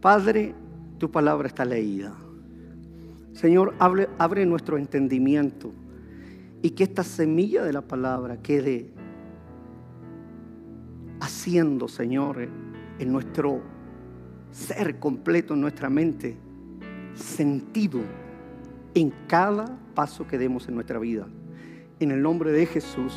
[0.00, 0.54] Padre,
[0.98, 2.14] tu palabra está leída.
[3.32, 5.72] Señor, abre, nuestro entendimiento
[6.62, 8.90] y que esta semilla de la palabra quede
[11.20, 12.48] haciendo, Señor,
[12.98, 13.60] en nuestro
[14.50, 16.36] ser completo, en nuestra mente,
[17.14, 18.00] sentido
[18.94, 21.26] en cada paso que demos en nuestra vida.
[22.00, 23.14] En el nombre de Jesús.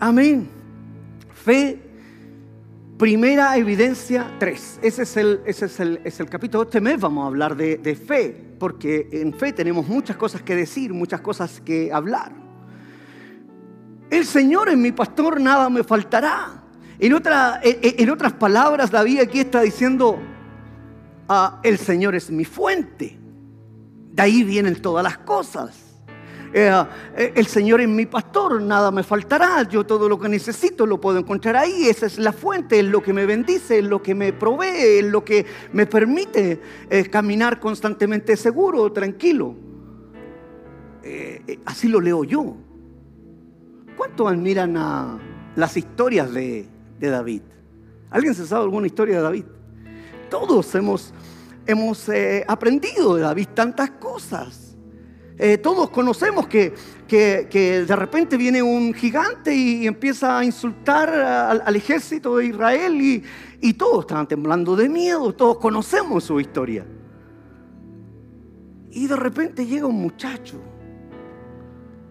[0.00, 0.48] Amén.
[1.32, 1.78] Fe,
[2.98, 4.80] primera evidencia 3.
[4.82, 6.64] Ese es el, ese es el, es el capítulo.
[6.64, 10.92] Este mes vamos a hablar de, fe, porque en fe tenemos muchas cosas que decir,
[10.92, 12.32] muchas cosas que hablar.
[14.10, 16.62] El Señor es mi pastor, nada me faltará.
[16.98, 20.18] En, otra, en, otras palabras, David aquí está diciendo,
[21.28, 23.18] ah, el Señor es mi fuente.
[24.12, 25.93] De ahí vienen todas las cosas.
[26.56, 26.70] Eh,
[27.16, 29.64] eh, el Señor es mi pastor, nada me faltará.
[29.64, 31.88] Yo todo lo que necesito lo puedo encontrar ahí.
[31.88, 35.04] Esa es la fuente, es lo que me bendice, es lo que me provee, es
[35.04, 39.56] lo que me permite eh, caminar constantemente seguro, tranquilo.
[41.64, 42.56] así lo leo yo.
[43.96, 45.20] ¿Cuánto admiran
[45.56, 46.68] las historias de,
[47.00, 47.42] David?
[48.10, 49.44] ¿Alguien se sabe alguna historia de David?
[50.30, 51.12] Todos hemos
[51.66, 52.08] hemos
[52.46, 54.63] aprendido de David tantas cosas.
[55.36, 56.74] Eh, todos conocemos que,
[57.08, 63.22] que, de repente viene un gigante y empieza a insultar al, ejército de Israel y,
[63.60, 66.86] y, todos estaban temblando de miedo, todos conocemos su historia.
[68.90, 70.60] Y de repente llega un muchacho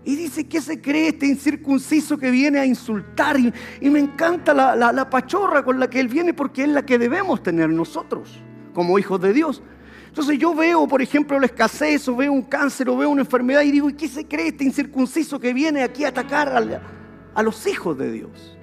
[0.04, 3.38] y dice, ¿qué se cree este incircunciso que viene a insultar?
[3.40, 6.98] Y, me encanta la, la pachorra con la que él viene porque es la que
[6.98, 8.42] debemos tener nosotros
[8.74, 9.64] como hijos de Dios.
[10.14, 13.64] Entonces yo veo, por ejemplo, la escasez, o veo un cáncer, o veo una enfermedad
[13.64, 16.50] y digo, ¿y qué se cree este incircunciso que viene aquí a atacar
[17.34, 18.56] a, los hijos de Dios?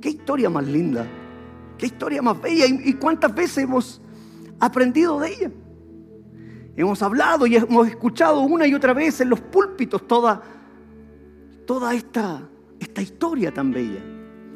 [0.00, 1.04] Qué historia más linda,
[1.76, 4.00] qué historia más bella y, cuántas veces hemos
[4.60, 5.50] aprendido de ella.
[6.76, 10.40] Hemos hablado y hemos escuchado una y otra vez en los púlpitos toda,
[11.92, 14.04] esta historia tan bella.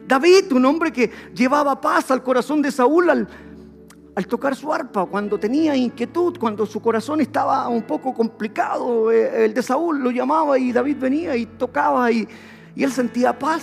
[0.06, 3.28] David, un hombre que llevaba paz al corazón de Saúl al,
[4.26, 9.54] tocar su arpa, cuando tenía inquietud, cuando su corazón estaba un poco complicado, eh, el
[9.54, 12.26] de Saúl lo llamaba y David venía y tocaba y,
[12.76, 13.62] él sentía paz.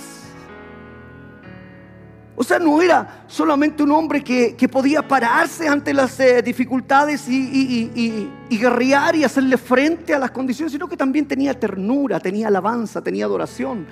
[2.36, 8.30] O sea, no era solamente un hombre que, podía pararse ante las eh, dificultades y,
[8.50, 13.02] y, guerrear y hacerle frente a las condiciones, sino que también tenía ternura, tenía alabanza,
[13.02, 13.88] tenía adoración,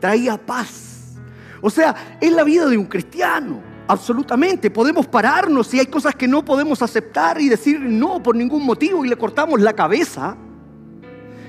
[0.00, 1.16] traía paz.
[1.60, 3.67] O sea, es la vida de un cristiano.
[3.88, 4.70] Absolutamente.
[4.70, 9.02] Podemos pararnos si hay cosas que no podemos aceptar y decir no por ningún motivo
[9.04, 10.36] y le cortamos la cabeza.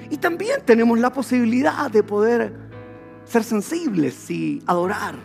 [0.09, 2.53] Y también tenemos la posibilidad de poder
[3.25, 5.16] ser sensibles y adorar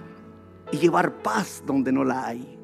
[0.73, 2.59] y llevar paz donde no la hay.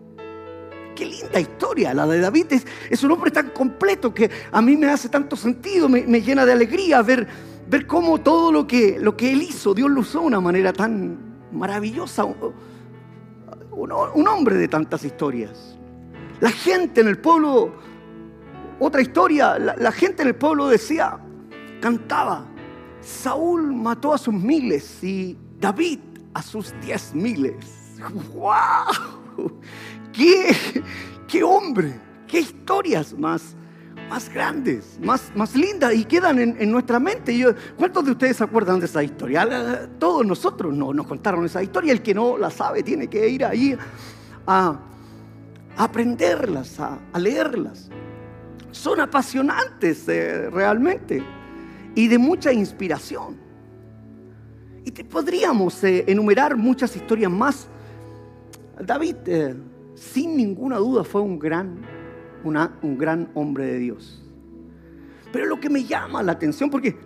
[0.97, 2.47] Qué linda historia la de David.
[2.91, 6.53] Es, un hombre tan completo que a mí me hace tanto sentido, me, llena de
[6.53, 7.27] alegría ver,
[7.69, 10.73] ver cómo todo lo que, lo que él hizo, Dios lo usó de una manera
[10.73, 11.17] tan,
[11.53, 12.27] maravillosa,
[13.73, 15.79] un, hombre de tantas historias.
[16.41, 17.75] La gente en el pueblo,
[18.79, 21.19] otra historia, la, gente en el pueblo decía,
[21.81, 22.47] cantaba,
[23.01, 26.01] Saúl mató a sus miles y David
[26.35, 27.99] a sus diez miles.
[28.35, 29.61] ¡Wow!
[30.13, 30.55] ¡Qué,
[31.29, 32.01] qué hombre!
[32.27, 33.57] ¡Qué historias más!
[34.11, 37.55] Más grandes, más, más lindas y quedan en, nuestra mente.
[37.79, 39.89] ¿Cuántos de ustedes se acuerdan de esa historia?
[40.01, 41.93] Todos nosotros no, nos contaron esa historia.
[41.93, 43.79] El que no la sabe tiene que ir ahí
[44.49, 44.81] a,
[45.77, 47.89] aprenderlas, a, leerlas.
[48.73, 51.23] Son apasionantes eh, realmente
[51.95, 53.39] y de mucha inspiración.
[54.85, 57.69] Y te podríamos eh, enumerar muchas historias más.
[58.85, 59.55] David, eh,
[59.95, 62.00] sin ninguna duda, fue un gran
[62.45, 64.23] un gran hombre de Dios.
[65.33, 66.97] Pero lo que me llama la atención, porque,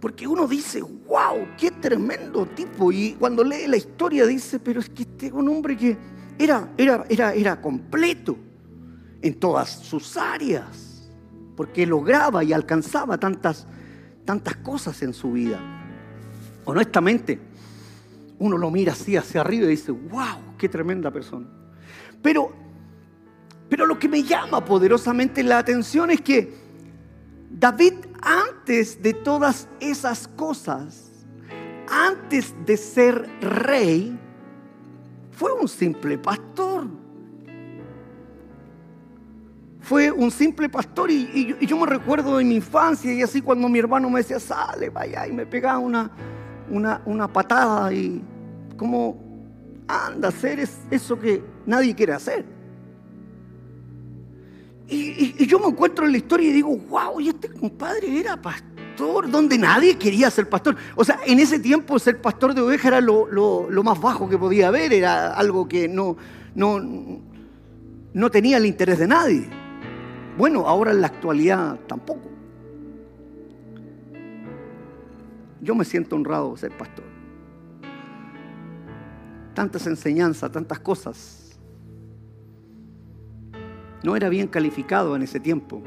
[0.00, 2.90] porque uno dice, wow, qué tremendo tipo.
[2.90, 5.96] Y cuando lee la historia dice, pero es que este es un hombre que
[6.38, 8.36] era, era, era, era completo
[9.22, 11.08] en todas sus áreas,
[11.56, 13.66] porque lograba y alcanzaba tantas,
[14.24, 15.60] tantas cosas en su vida.
[16.64, 17.38] Honestamente,
[18.38, 21.46] uno lo mira así hacia arriba y dice, wow, qué tremenda persona.
[22.20, 22.63] Pero
[23.68, 26.54] pero lo que me llama poderosamente la atención es que
[27.50, 27.94] David
[28.24, 31.10] antes de todas esas cosas,
[31.88, 34.18] antes de ser rey,
[35.30, 36.86] fue un simple pastor.
[39.80, 43.78] Fue un simple pastor y, yo me recuerdo en mi infancia y así cuando mi
[43.78, 46.10] hermano me decía, sale, vaya, y me pegaba una,
[46.70, 48.22] una, una patada y
[48.78, 49.22] como
[49.86, 52.53] anda hacer eso que nadie quiere hacer.
[54.88, 59.30] Y, yo me encuentro en la historia y digo, wow, y este compadre era pastor,
[59.30, 60.76] donde nadie quería ser pastor.
[60.94, 64.68] O sea, en ese tiempo ser pastor de oveja era lo, más bajo que podía
[64.68, 66.16] haber, era algo que no,
[66.54, 66.80] no,
[68.12, 69.48] no tenía el interés de nadie.
[70.36, 72.30] Bueno, ahora en la actualidad tampoco.
[75.60, 77.04] Yo me siento honrado ser pastor.
[79.54, 81.53] Tantas enseñanzas, tantas cosas
[84.04, 85.82] no era bien calificado en ese tiempo.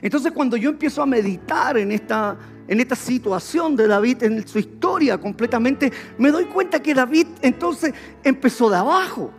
[0.00, 2.38] Entonces cuando yo empiezo a meditar en esta,
[2.68, 7.92] en esta situación de David, en su historia completamente, me doy cuenta que David entonces
[8.22, 9.30] empezó de abajo.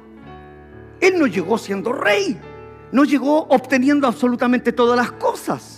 [0.99, 2.37] Él no llegó siendo rey,
[2.91, 5.76] no llegó obteniendo absolutamente todas las cosas.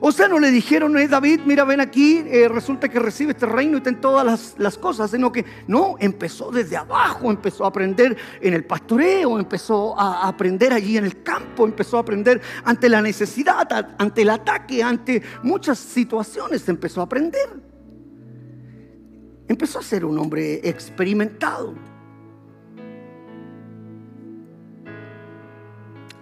[0.00, 3.46] O sea, no le dijeron, eh, David, mira, ven aquí, eh, resulta que recibe este
[3.46, 7.68] reino y ten todas las, las, cosas, sino que no, empezó desde abajo, empezó a
[7.68, 12.88] aprender en el pastoreo, empezó a aprender allí en el campo, empezó a aprender ante
[12.88, 17.48] la necesidad, ante el ataque, ante muchas situaciones, empezó a aprender.
[19.48, 21.74] Empezó a ser un hombre experimentado.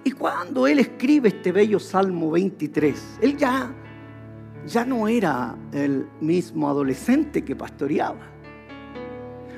[0.06, 3.74] Y cuando él escribe este bello Salmo 23, él ya,
[4.64, 8.20] ya no era el mismo adolescente que pastoreaba.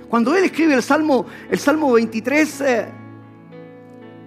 [0.09, 2.89] Cuando él escribe el Salmo, el Salmo 23, eh,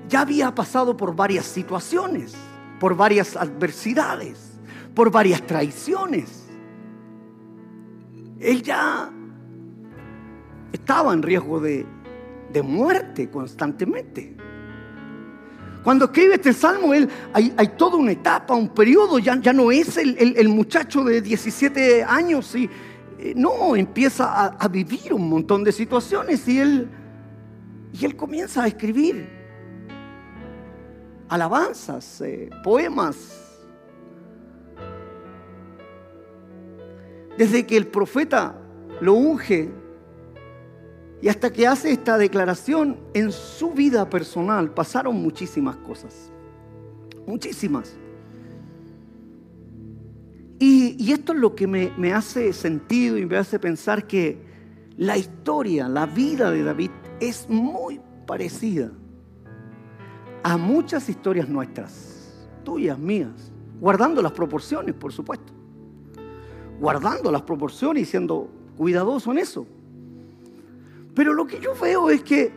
[0.07, 2.35] ya había pasado por varias situaciones,
[2.79, 4.59] por varias adversidades,
[4.93, 6.47] por varias traiciones.
[8.39, 9.11] Él ya
[10.71, 11.83] estaba en riesgo de,
[12.53, 14.37] de muerte constantemente.
[15.83, 19.97] Cuando escribe este salmo, él, hay, toda una etapa, un periodo, ya, ya no es
[19.97, 22.69] el, muchacho de 17 años, y,
[23.17, 26.89] eh, no, empieza a, vivir un montón de situaciones y él,
[27.93, 29.27] y él comienza a escribir
[31.29, 33.37] alabanzas, eh, poemas.
[37.37, 38.55] Desde que el profeta
[38.99, 39.71] lo unge
[41.21, 46.31] y hasta que hace esta declaración, en su vida personal pasaron muchísimas cosas.
[47.27, 47.95] Muchísimas.
[50.57, 54.41] Y, esto es lo que me, me hace sentido y me hace pensar que
[54.97, 58.91] la historia, la vida de David es muy parecida
[60.43, 65.53] a muchas historias nuestras, tuyas, mías, guardando las proporciones, por supuesto.
[66.79, 69.67] Guardando las proporciones y siendo cuidadoso en eso.
[71.13, 72.51] Pero lo que yo veo es que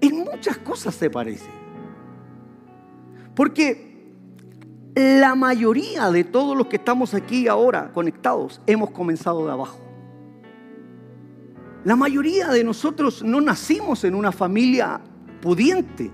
[0.00, 1.50] en muchas cosas se parece.
[3.34, 3.90] Porque
[4.94, 9.80] la mayoría de todos los que estamos aquí ahora conectados hemos comenzado de abajo.
[11.84, 15.00] La mayoría de nosotros no nacimos en una familia
[15.40, 16.10] pudiente.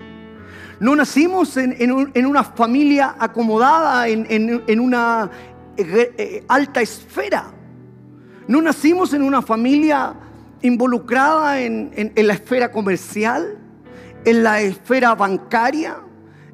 [0.79, 5.31] No nacimos en, una familia acomodada, en, una
[5.77, 7.51] eh, eh, alta esfera.
[8.47, 10.15] No nacimos en una familia
[10.63, 13.59] involucrada en, la esfera comercial,
[14.25, 15.99] en la esfera bancaria,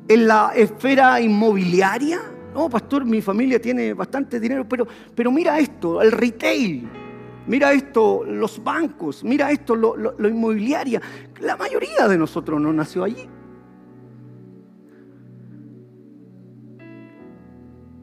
[0.08, 2.20] en la esfera inmobiliaria.
[2.54, 6.86] No, pastor, mi familia tiene bastante dinero, pero, pero mira esto, el retail,
[7.46, 11.00] mira esto, los bancos, mira esto, lo, lo, inmobiliaria.
[11.40, 13.28] La mayoría de nosotros no nació allí.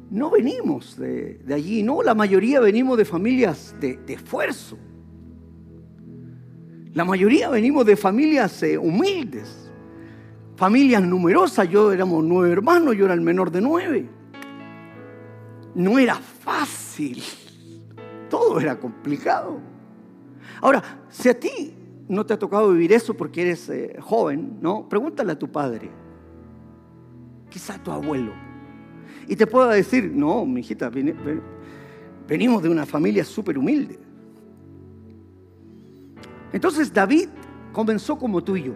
[0.10, 4.76] No venimos de, allí, no, la mayoría venimos de familias de, de esfuerzo.
[6.94, 9.72] La mayoría venimos de familias eh, humildes,
[10.56, 11.70] familias numerosas.
[11.70, 14.10] Yo éramos nueve hermanos, yo era el menor de nueve.
[15.76, 17.22] No era fácil,
[18.28, 19.60] todo era complicado.
[20.62, 21.74] Ahora, si a ti
[22.08, 24.90] no te ha tocado vivir eso porque eres eh, joven, ¿no?
[24.90, 25.92] Pregúntale a tu padre,
[27.50, 28.34] quizá a tu abuelo,
[29.28, 30.92] y te pueda decir, no, mi hijita,
[32.28, 34.09] venimos de una familia súper humilde.
[36.52, 37.30] Entonces David
[37.72, 38.74] comenzó como tú y yo.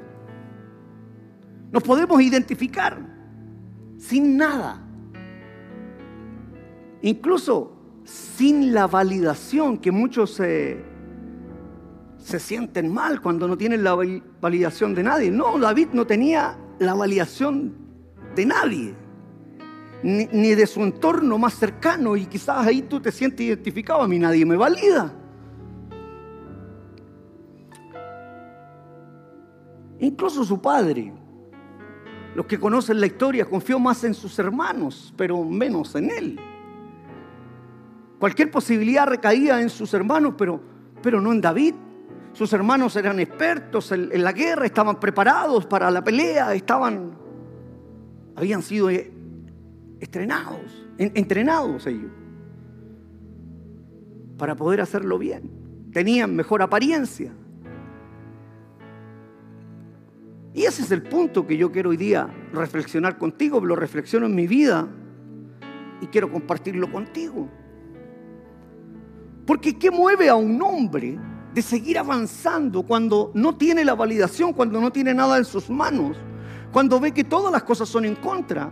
[1.71, 2.99] Nos podemos identificar
[3.97, 4.79] sin nada.
[7.01, 10.85] Incluso sin la validación que muchos se
[12.39, 13.97] sienten mal cuando no tienen la
[14.39, 15.31] validación de nadie.
[15.31, 17.73] No, David no tenía la validación
[18.35, 18.95] de nadie,
[20.03, 22.15] ni, ni de su entorno más cercano.
[22.15, 25.13] Y quizás ahí tú te sientes identificado, a mí nadie me valida.
[30.03, 31.13] Incluso su padre,
[32.35, 36.39] los que conocen la historia, confió más en sus hermanos, pero menos en él.
[38.19, 40.59] Cualquier posibilidad recaía en sus hermanos, pero,
[41.01, 41.75] pero no en David.
[42.33, 47.17] sus hermanos eran expertos en, la guerra, estaban preparados para la pelea, estaban,
[48.35, 49.09] habían sido eh,
[50.01, 52.11] estrenados, entrenados ellos
[54.37, 55.49] para poder hacerlo bien.
[55.93, 57.31] Tenían mejor apariencia.
[60.53, 64.35] Y ese es el punto que yo quiero hoy día reflexionar contigo, lo reflexiono en
[64.35, 64.87] mi vida
[65.99, 67.49] y quiero compartirlo contigo.
[69.47, 71.17] Porque ¿qué mueve a un hombre
[71.53, 76.17] de seguir avanzando cuando no tiene la validación, cuando no tiene nada en sus manos,
[76.71, 78.71] cuando ve que todas las cosas son en contra?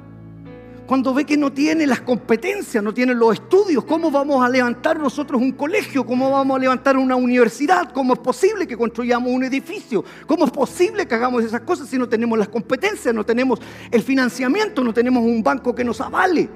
[0.92, 5.00] Cuando ve que no tiene las competencias, no tiene los estudios, ¿cómo vamos a levantar
[5.00, 6.06] nosotros un colegio?
[6.06, 7.94] ¿Cómo vamos a levantar una universidad?
[7.94, 10.04] ¿Cómo es posible que construyamos un edificio?
[10.28, 14.02] ¿Cómo es posible que hagamos esas cosas si no tenemos las competencias, no tenemos el
[14.02, 16.50] financiamiento, no tenemos un banco que nos avale?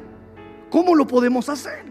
[0.70, 1.86] ¿Cómo lo podemos hacer?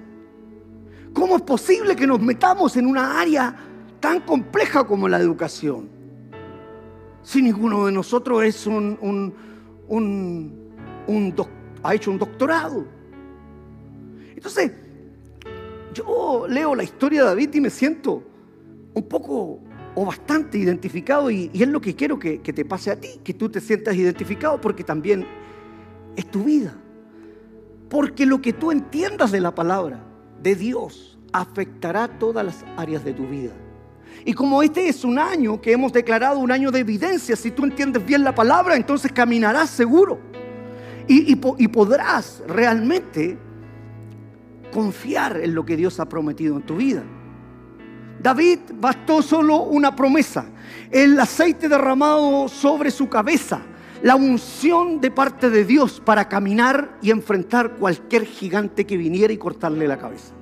[1.14, 3.56] ¿Cómo es posible que nos metamos en una área
[4.00, 5.88] tan compleja como la educación?
[7.22, 9.34] Si ninguno de nosotros es un, un,
[11.06, 11.53] un doctor
[11.84, 12.84] ha hecho un doctorado.
[14.34, 14.72] Entonces,
[15.92, 18.22] yo leo la historia de David y me siento
[18.94, 19.60] un poco
[19.94, 23.34] o bastante identificado y, es lo que quiero que, que te pase a ti, que
[23.34, 25.24] tú te sientas identificado porque también
[26.16, 26.74] es tu vida.
[27.88, 30.04] Porque lo que tú entiendas de la palabra
[30.42, 33.52] de Dios afectará todas las áreas de tu vida.
[34.24, 37.64] Y como este es un año que hemos declarado un año de evidencia, si tú
[37.64, 40.33] entiendes bien la palabra, entonces caminarás seguro.
[41.06, 43.38] Y, podrás realmente
[44.73, 47.02] confiar en lo que Dios ha prometido en tu vida.
[48.23, 50.46] David bastó solo una promesa,
[50.90, 53.61] el aceite derramado sobre su cabeza,
[54.02, 59.37] la unción de parte de Dios para caminar y enfrentar cualquier gigante que viniera y
[59.37, 60.32] cortarle la cabeza.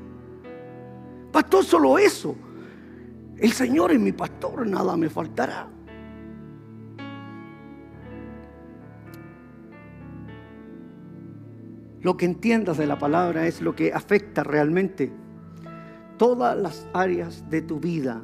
[1.33, 2.37] Bastó solo eso.
[3.39, 5.69] El Señor es mi pastor, nada me faltará.
[12.03, 15.13] Lo que entiendas de la palabra es lo que afecta realmente
[16.19, 18.23] todas las áreas de tu vida.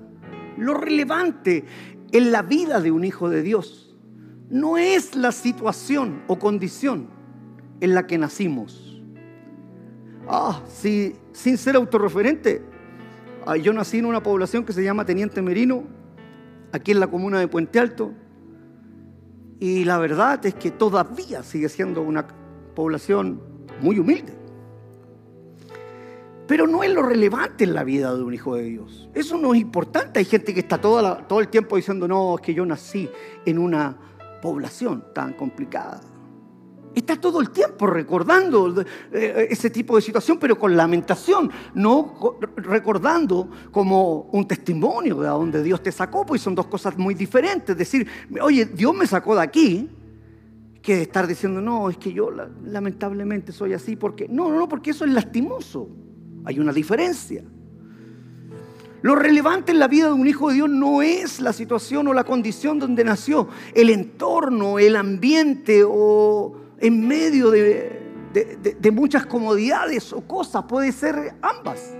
[0.56, 1.64] Lo relevante
[2.10, 3.96] en la vida de un hijo de Dios
[4.50, 7.08] no es la situación o condición
[7.80, 9.00] en la que nacimos.
[10.26, 12.62] Ah, si, sin ser autorreferente,
[13.46, 15.84] ah, yo nací en una población que se llama Teniente Merino,
[16.72, 18.12] aquí en la comuna de Puente Alto,
[19.60, 22.26] y la verdad es que todavía sigue siendo una
[22.74, 23.47] población
[23.80, 24.38] muy humilde.
[26.46, 29.08] Pero no es lo relevante en la vida de un hijo de Dios.
[29.14, 30.18] Eso no es importante.
[30.18, 33.08] Hay gente que está todo el tiempo diciendo, no, es que yo nací
[33.44, 33.96] en una
[34.40, 36.00] población tan complicada.
[36.94, 38.82] Está todo el tiempo recordando
[39.12, 45.62] eh, ese tipo de situación, pero con lamentación, no recordando como un testimonio de donde
[45.62, 47.76] Dios te sacó, pues son dos cosas muy diferentes.
[47.76, 48.08] Decir,
[48.40, 49.88] oye, Dios me sacó de aquí,
[50.88, 52.30] que estar diciendo, no, es que yo
[52.64, 55.86] lamentablemente soy así, porque no, no, no, porque eso es lastimoso.
[56.46, 57.44] Hay una diferencia.
[59.02, 62.14] Lo relevante en la vida de un hijo de Dios no es la situación o
[62.14, 68.00] la condición donde nació, el entorno, el ambiente o en medio de,
[68.80, 71.94] de muchas comodidades o cosas, puede ser ambas.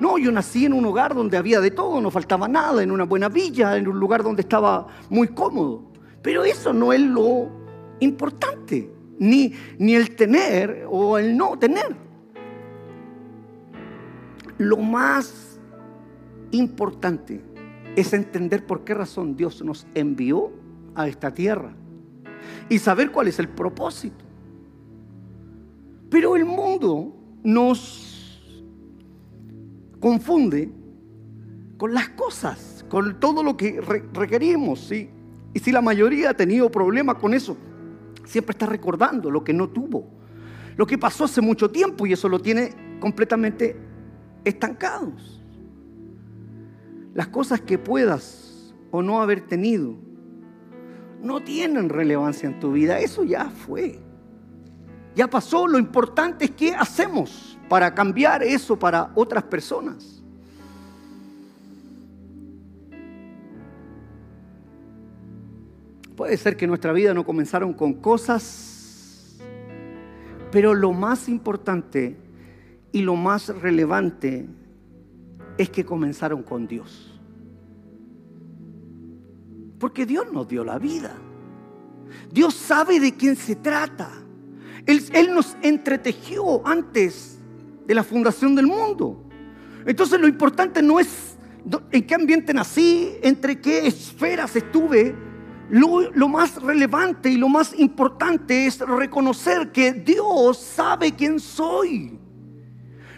[0.00, 3.04] No, yo nací en un hogar donde había de todo, no faltaba nada, en una
[3.04, 5.92] buena villa, en un lugar donde estaba muy cómodo.
[6.22, 7.61] Pero eso no es lo
[8.02, 11.96] importante, ni, ni el tener o el no tener.
[14.58, 15.58] Lo más
[16.50, 17.40] importante
[17.96, 20.50] es entender por qué razón Dios nos envió
[20.94, 21.74] a esta tierra
[22.68, 24.24] y saber cuál es el propósito.
[26.10, 28.52] Pero el mundo nos
[29.98, 30.70] confunde
[31.78, 33.80] con las cosas, con todo lo que
[34.12, 34.92] requerimos.
[34.92, 35.08] Y
[35.58, 37.56] si la mayoría ha tenido problemas con eso,
[38.24, 40.08] Siempre está recordando lo que no tuvo,
[40.76, 43.76] lo que pasó hace mucho tiempo y eso lo tiene completamente
[44.44, 45.42] estancados.
[47.14, 49.96] Las cosas que puedas o no haber tenido
[51.22, 54.00] no tienen relevancia en tu vida, eso ya fue.
[55.14, 60.21] Ya pasó, lo importante es qué hacemos para cambiar eso para otras personas.
[66.22, 69.40] Puede ser que nuestra vida no comenzaron con cosas,
[70.52, 72.16] pero lo más importante
[72.92, 74.46] y lo más relevante
[75.58, 77.20] es que comenzaron con Dios.
[79.80, 81.16] Porque Dios nos dio la vida.
[82.32, 84.08] Dios sabe de quién se trata.
[84.86, 87.40] Él, nos entretejió antes
[87.84, 89.24] de la fundación del mundo.
[89.84, 91.36] Entonces lo importante no es
[91.90, 95.31] en qué ambiente nací, entre qué esferas estuve,
[95.72, 102.18] lo, más relevante y lo más importante es reconocer que Dios sabe quién soy.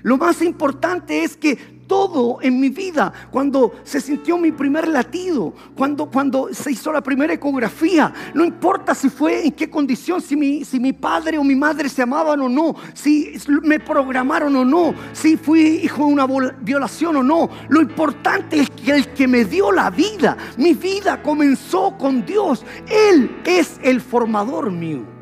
[0.02, 5.54] Lo más importante es que todo en mi vida, cuando se sintió mi primer latido,
[5.76, 10.36] cuando, cuando se hizo la primera ecografía, no importa si fue en qué condición, si
[10.36, 14.64] mi, si mi padre o mi madre se amaban o no, si me programaron o
[14.64, 16.26] no, si fui hijo de una
[16.60, 21.22] violación o no, lo importante es que el que me dio la vida, mi vida
[21.22, 25.13] comenzó con Dios, Él es el formador mío.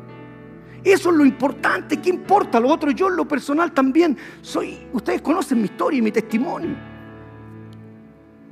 [0.83, 1.97] Eso es lo importante.
[1.97, 2.91] ¿Qué importa lo otro?
[2.91, 6.75] Yo en lo personal también soy, ustedes conocen mi historia y mi testimonio.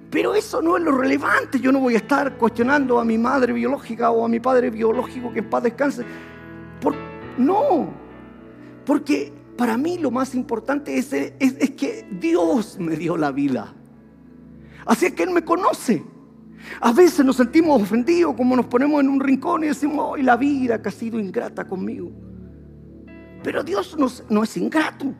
[0.10, 1.60] Pero eso no es lo relevante.
[1.60, 5.32] Yo no voy a estar cuestionando a mi madre biológica o a mi padre biológico
[5.32, 6.06] que en paz descanse.
[7.38, 7.90] no,
[8.86, 13.74] porque para mí lo más importante es, es, que Dios me dio la vida.
[14.86, 16.04] Así es que Él me conoce.
[16.80, 20.38] A veces nos sentimos ofendidos como nos ponemos en un rincón y decimos, hoy la
[20.38, 22.12] vida que ha sido ingrata conmigo.
[23.44, 23.98] Pero Dios
[24.30, 25.14] no es ingrato.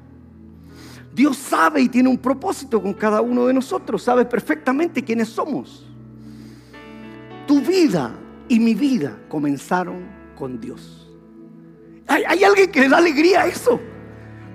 [1.14, 4.04] Dios sabe y tiene un propósito con cada uno de nosotros.
[4.04, 5.86] Sabe perfectamente quiénes somos.
[7.48, 8.14] Tu vida
[8.48, 10.06] y mi vida comenzaron
[10.36, 11.10] con Dios.
[12.08, 13.80] Hay, hay alguien que le da alegría a eso.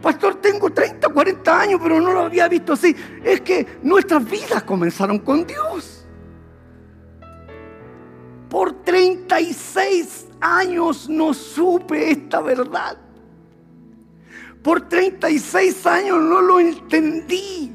[0.00, 2.95] Pastor, tengo 30, 40 años, pero no lo había visto así.
[3.23, 5.95] Es que nuestras vidas comenzaron con Dios.
[9.37, 12.97] 36 años no supe esta verdad.
[14.62, 17.71] Por 36 años no lo entendí.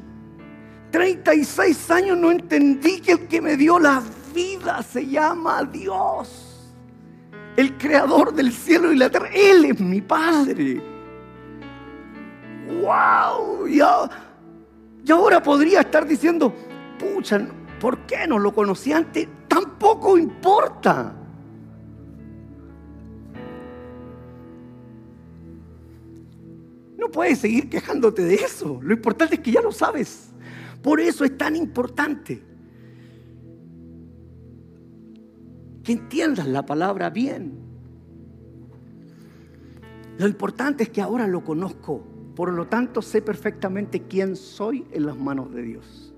[0.89, 4.01] 36 años no entendí que el que me dio la
[4.33, 6.73] vida se llama Dios.
[7.55, 9.29] El creador del cielo y la tierra.
[9.31, 10.81] Él es mi Padre.
[12.81, 13.67] ¡Wow!
[13.67, 13.79] Y,
[15.11, 16.51] ahora podría estar diciendo,
[16.97, 17.39] pucha,
[17.79, 19.27] ¿por qué no lo conocí antes?
[19.47, 21.20] tampoco importa.
[27.01, 28.79] No puedes seguir quejándote de eso.
[28.83, 30.29] Lo importante es que ya lo sabes.
[30.83, 32.43] Por eso es tan importante
[35.83, 37.57] que entiendas la palabra bien.
[40.19, 42.05] Lo importante es que ahora lo conozco.
[42.35, 46.13] Por lo tanto, sé perfectamente quién soy en las manos de Dios.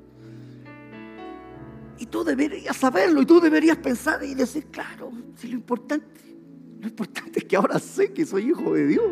[1.97, 6.19] Y tú deberías saberlo y tú deberías pensar y decir, claro, si lo importante,
[6.81, 9.11] lo importante es que ahora sé que soy hijo de Dios.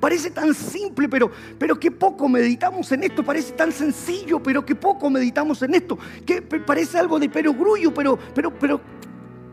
[0.00, 3.22] Parece tan simple, pero, pero que poco meditamos en esto.
[3.22, 5.98] Parece tan sencillo, pero que poco meditamos en esto.
[6.24, 8.80] Que parece algo de perogrullo, pero, pero, pero,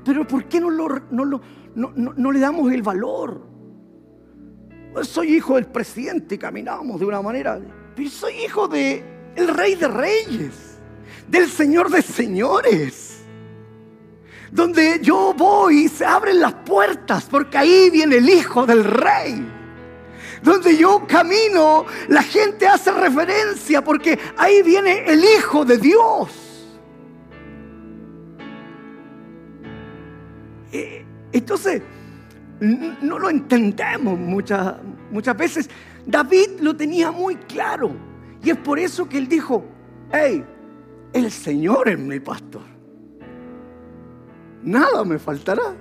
[0.04, 1.42] pero ¿por qué no, lo, no, lo,
[1.76, 3.48] no, no le damos el valor?
[5.04, 7.60] Soy hijo del presidente, caminamos de una manera.
[7.96, 9.04] Pero soy hijo del
[9.36, 10.72] el rey de reyes
[11.28, 13.22] del Señor de señores.
[14.52, 19.61] Donde yo voy y se abren las puertas porque ahí viene el Hijo del Rey.
[20.42, 26.30] Donde yo camino, la gente hace referencia porque ahí viene el Hijo de Dios.
[30.72, 31.82] Eh, entonces,
[32.60, 34.76] no lo entendemos muchas,
[35.12, 35.70] muchas veces.
[36.06, 37.92] David lo tenía muy claro.
[38.44, 39.64] Y es por eso que él dijo,
[40.12, 40.44] hey,
[41.14, 42.64] el Señor es mi pastor.
[44.64, 45.76] Nada me faltará.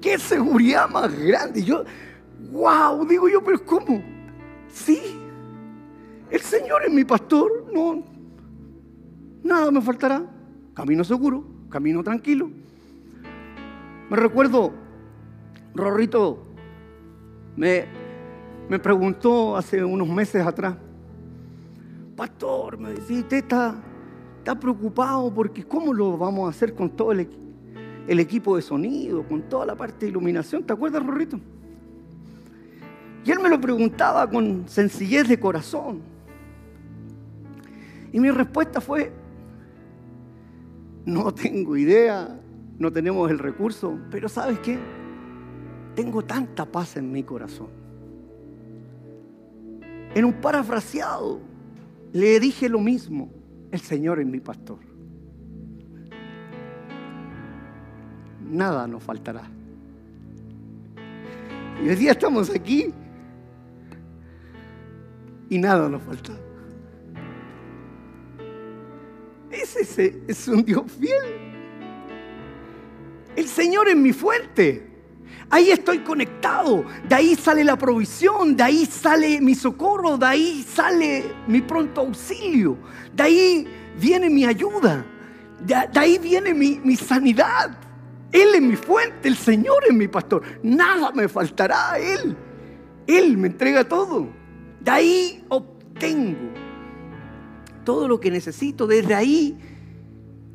[0.00, 1.62] Qué seguridad más grande.
[1.62, 1.84] yo,
[2.50, 4.02] wow, digo yo, pero ¿cómo?
[4.68, 5.00] Sí,
[6.30, 7.66] el Señor es mi pastor.
[7.72, 8.02] No,
[9.42, 10.24] nada me faltará.
[10.74, 12.50] Camino seguro, camino tranquilo.
[14.10, 14.72] Me recuerdo,
[15.74, 16.42] Rorrito
[17.56, 17.86] me,
[18.68, 20.76] me preguntó hace unos meses atrás,
[22.16, 23.82] pastor, me decía, está
[24.48, 27.28] está preocupado porque ¿cómo lo vamos a hacer con todo el,
[28.06, 30.64] equipo de sonido, con toda la parte de iluminación?
[30.64, 31.38] ¿Te acuerdas, Rorrito?
[33.24, 36.00] Y él me lo preguntaba con sencillez de corazón.
[38.12, 39.12] Y mi respuesta fue,
[41.04, 42.40] no tengo idea,
[42.78, 44.78] no tenemos el recurso, pero ¿sabes qué?
[45.94, 47.68] Tengo tanta paz en mi corazón.
[50.14, 51.40] En un parafraseado
[52.12, 53.30] le dije lo mismo.
[53.70, 54.78] El Señor es mi pastor.
[58.48, 59.42] Nada nos faltará.
[61.84, 62.92] Y hoy día estamos aquí
[65.50, 66.32] y nada nos falta.
[69.50, 71.48] Ese es un Dios fiel.
[73.36, 74.88] El Señor es mi fuente.
[75.50, 80.62] Ahí estoy conectado, de ahí sale la provisión, de ahí sale mi socorro, de ahí
[80.62, 82.76] sale mi pronto auxilio,
[83.14, 85.06] de ahí viene mi ayuda,
[85.60, 87.78] de, ahí viene mi, mi sanidad.
[88.30, 92.36] Él es mi fuente, el Señor es mi pastor, nada me faltará a Él.
[93.06, 94.37] Él me entrega todo.
[94.80, 96.52] De ahí obtengo
[97.84, 98.86] todo lo que necesito.
[98.86, 99.58] Desde ahí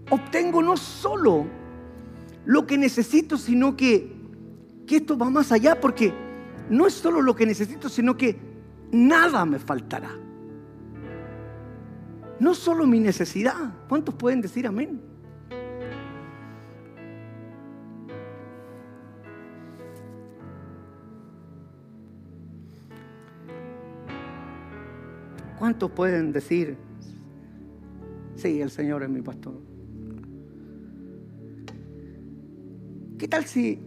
[0.09, 1.45] obtengo no solo
[2.45, 4.11] lo que necesito, sino que,
[4.85, 6.13] que esto va más allá, porque
[6.69, 8.37] no es solo lo que necesito, sino que
[8.91, 10.11] nada me faltará.
[12.39, 13.73] No solo mi necesidad.
[13.87, 15.12] ¿Cuántos pueden decir amén?
[25.63, 26.75] ¿Cuántos pueden decir,
[28.35, 29.61] sí, el Señor es mi pastor?
[33.17, 33.79] ¿Qué tal si,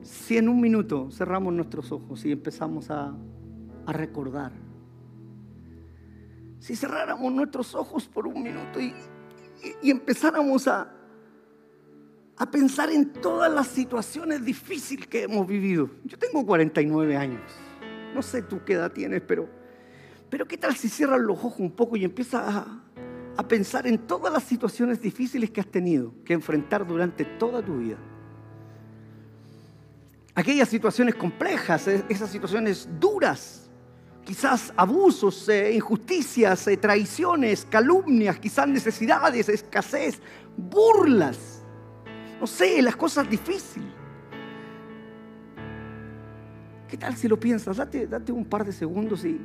[0.00, 3.14] si en un minuto cerramos nuestros ojos y empezamos a,
[3.84, 4.52] a recordar?
[6.60, 8.94] Si cerráramos nuestros ojos por un minuto y,
[9.82, 10.90] y, empezáramos a,
[12.38, 15.90] a pensar en todas las situaciones difíciles que hemos vivido.
[16.04, 17.42] Yo tengo 49 años.
[18.14, 19.57] No sé tú qué edad tienes, pero
[20.30, 22.84] pero ¿qué tal si cierras los ojos un poco y empiezas a,
[23.48, 27.96] pensar en todas las situaciones difíciles que has tenido que enfrentar durante toda tu vida?
[30.34, 33.70] Aquellas situaciones complejas, esas situaciones duras,
[34.24, 40.20] quizás abusos, eh, injusticias, eh, traiciones, calumnias, quizás necesidades, escasez,
[40.56, 41.62] burlas,
[42.40, 43.88] no sé, las cosas difíciles.
[46.88, 47.76] ¿Qué tal si lo piensas?
[47.76, 49.40] Date, date un par de segundos y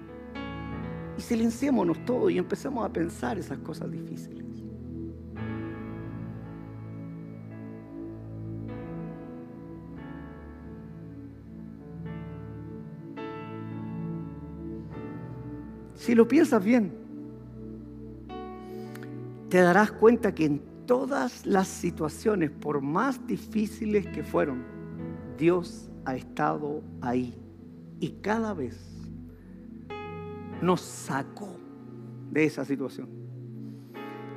[1.18, 4.44] y silenciémonos todos y empecemos a pensar esas cosas difíciles.
[16.04, 16.92] Si lo piensas bien,
[19.48, 24.64] te darás cuenta que en todas las situaciones, por más difíciles que fueron,
[25.38, 27.40] Dios ha estado ahí.
[28.02, 28.93] Y cada vez
[30.64, 31.50] nos sacó
[32.32, 33.08] de esa situación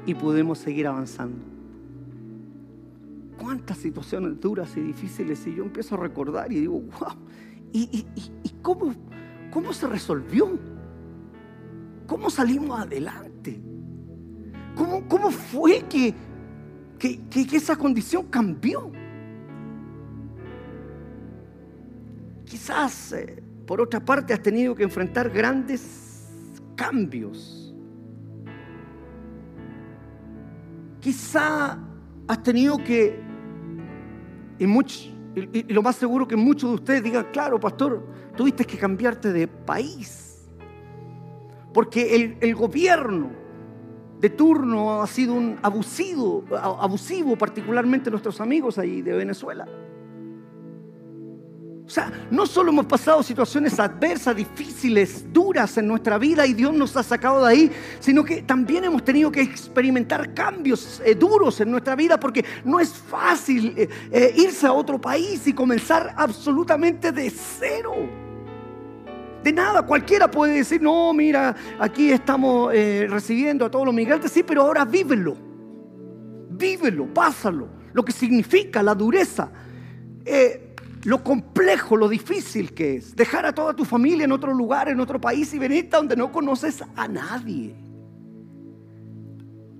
[0.04, 1.38] y pudimos seguir avanzando.
[3.38, 5.46] ¿Cuántas situaciones duras y difíciles?
[5.46, 7.16] Y yo empiezo a recordar y digo, wow,
[7.72, 8.06] ¿y,
[8.62, 8.94] cómo,
[9.50, 10.58] cómo se resolvió?
[12.06, 13.60] ¿Cómo salimos adelante?
[14.74, 16.14] ¿Cómo, cómo fue que,
[16.98, 18.90] que, esa condición cambió?
[22.44, 26.05] Quizás, eh, por otra parte, has tenido que enfrentar grandes
[26.76, 27.74] cambios.
[31.00, 31.78] Quizá
[32.28, 33.20] has tenido que,
[34.58, 39.48] y, lo más seguro que muchos de ustedes digan, claro, pastor, tuviste que cambiarte de
[39.48, 40.48] país.
[41.72, 43.30] Porque el, el gobierno
[44.20, 49.66] de turno ha sido un abusivo, abusivo, particularmente nuestros amigos ahí de Venezuela.
[51.86, 56.74] O sea, no solo hemos pasado situaciones adversas, difíciles, duras en nuestra vida y Dios
[56.74, 61.60] nos ha sacado de ahí, sino que también hemos tenido que experimentar cambios eh, duros
[61.60, 66.12] en nuestra vida porque no es fácil eh, eh, irse a otro país y comenzar
[66.16, 67.94] absolutamente de cero.
[69.44, 74.42] De nada, cualquiera puede decir, no, mira, aquí estamos recibiendo a todos los migrantes, sí,
[74.42, 75.36] pero ahora vívelo,
[76.50, 79.52] vívelo, pásalo, lo que significa la dureza
[81.06, 84.98] lo complejo, lo difícil que es dejar a toda tu familia en otro lugar, en
[84.98, 87.76] otro país y venir a donde no conoces a nadie.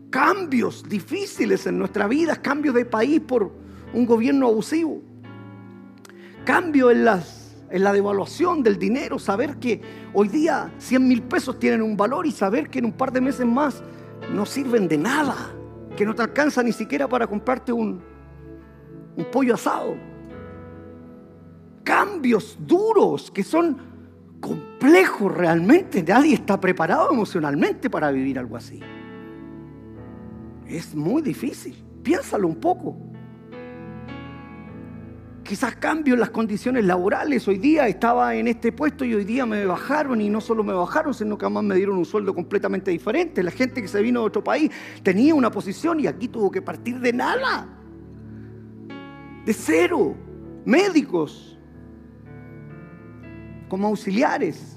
[0.09, 3.53] Cambios difíciles en nuestra vida, cambios de país por
[3.93, 5.03] un gobierno abusivo.
[6.45, 9.83] Cambio en, las, en la devaluación del dinero, saber que
[10.15, 13.21] hoy día 100 mil pesos tienen un valor y saber que en un par de
[13.21, 13.83] meses más
[14.33, 15.35] no sirven de nada,
[15.97, 18.01] que no te alcanza ni siquiera para comprarte un,
[19.17, 19.97] un pollo asado
[21.87, 23.79] cambios duros que son
[24.41, 26.03] complejos realmente.
[26.03, 28.81] Nadie está preparado emocionalmente para vivir algo así.
[30.67, 31.77] Es muy difícil.
[32.03, 32.97] Piénsalo un poco.
[35.45, 37.47] Quizás cambio en las condiciones laborales.
[37.47, 40.73] Hoy día estaba en este puesto y hoy día me bajaron y no solo me
[40.73, 43.45] bajaron, sino que además me dieron un sueldo completamente diferente.
[43.45, 44.73] La gente que se vino de otro país
[45.05, 47.69] tenía una posición y aquí tuvo que partir de nada.
[49.45, 50.17] De cero.
[50.65, 51.56] Médicos,
[53.69, 54.77] como auxiliares.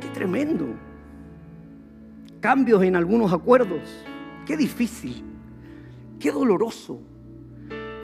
[0.00, 0.66] Qué tremendo.
[2.40, 4.04] Cambios en algunos acuerdos,
[4.46, 5.22] Qué difícil,
[6.18, 7.00] qué doloroso.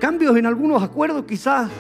[0.01, 1.71] Cambios en algunos acuerdos quizás.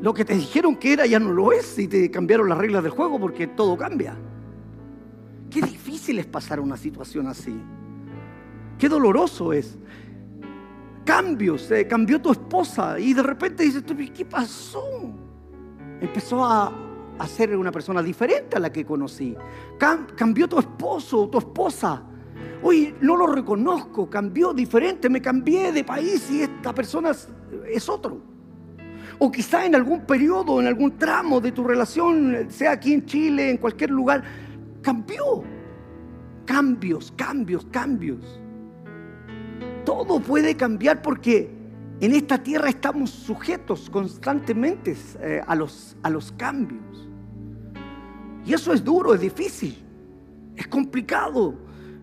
[0.00, 2.82] Lo que te dijeron que era ya no lo es y te cambiaron las reglas
[2.82, 4.16] del juego porque todo cambia.
[5.50, 7.54] Qué difícil es pasar una situación así.
[8.76, 9.78] Qué doloroso es.
[11.04, 14.82] Cambios, cambió tu esposa y de repente dices, ¿qué pasó?
[16.00, 16.72] Empezó a,
[17.18, 19.36] a ser una persona diferente a la que conocí.
[19.78, 22.02] cambió tu esposo, tu esposa.
[22.62, 27.12] Hoy no lo reconozco, cambió diferente, me cambié de país y esta persona
[27.70, 28.20] es, otro.
[29.18, 33.50] O quizá en algún periodo, en algún tramo de tu relación, sea aquí en Chile,
[33.50, 34.24] en cualquier lugar,
[34.80, 35.44] cambió.
[36.46, 38.40] Cambios, cambios, cambios.
[39.84, 41.50] Todo puede cambiar porque
[42.00, 47.08] en esta tierra estamos sujetos constantemente eh, a, los, a los cambios.
[48.46, 49.82] Y eso es duro, es difícil,
[50.56, 51.54] es complicado.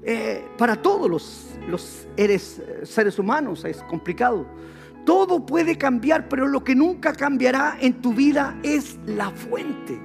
[0.04, 4.46] Eh, para todos los, los seres humanos es complicado.
[5.06, 10.00] Todo puede cambiar, pero lo que nunca cambiará en tu vida es la fuente.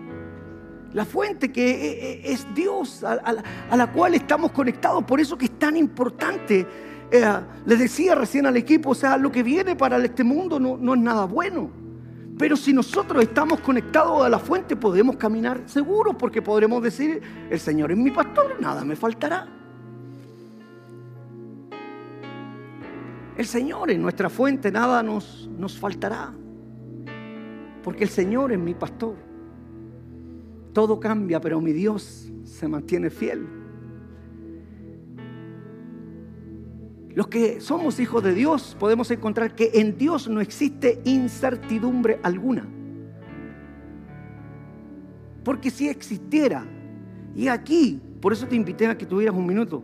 [0.93, 5.05] La fuente que eh, es Dios, a, la cual estamos conectados.
[5.05, 6.67] Por eso que es tan importante.
[7.11, 7.25] Eh,
[7.65, 10.95] les decía recién al equipo, o sea, lo que viene para este mundo no, no
[10.95, 11.71] es nada bueno.
[12.39, 17.59] Pero si nosotros estamos conectados a la fuente, podemos caminar seguros porque podremos decir, el
[17.59, 19.49] Señor es mi pastor, nada me faltará.
[23.37, 26.33] El Señor es nuestra fuente, nada nos, nos faltará.
[27.83, 29.15] Porque el Señor es mi pastor.
[30.73, 33.56] Todo cambia, pero mi Dios se mantiene fiel.
[37.17, 42.69] Los que somos hijos de Dios podemos encontrar que en Dios no existe incertidumbre alguna.
[45.43, 46.67] Porque si existiera,
[47.35, 49.83] y aquí, por eso te invité a que tuvieras un minuto,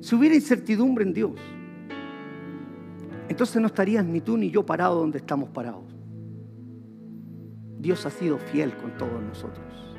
[0.00, 1.40] si hubiera incertidumbre en Dios,
[3.28, 5.84] entonces no estarías ni tú ni yo parados donde estamos parados.
[7.78, 9.96] Dios ha sido fiel con todos nosotros.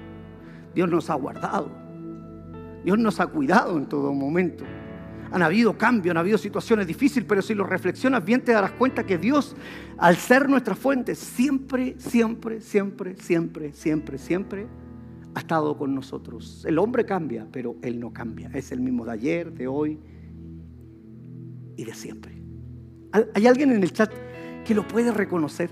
[0.73, 1.71] Dios nos ha guardado.
[2.83, 4.65] Dios nos ha cuidado en todo momento.
[5.31, 9.05] Han habido cambios, han habido situaciones difíciles, pero si lo reflexionas bien te darás cuenta
[9.05, 9.55] que Dios,
[9.97, 14.67] al ser nuestra fuente, siempre, siempre, siempre, siempre, siempre, siempre
[15.35, 16.63] ha estado con nosotros.
[16.67, 18.49] El hombre cambia, pero Él no cambia.
[18.53, 19.99] Es el mismo de ayer, de hoy
[21.75, 22.41] y de siempre.
[23.33, 24.11] ¿Hay alguien en el chat
[24.65, 25.69] que lo puede reconocer?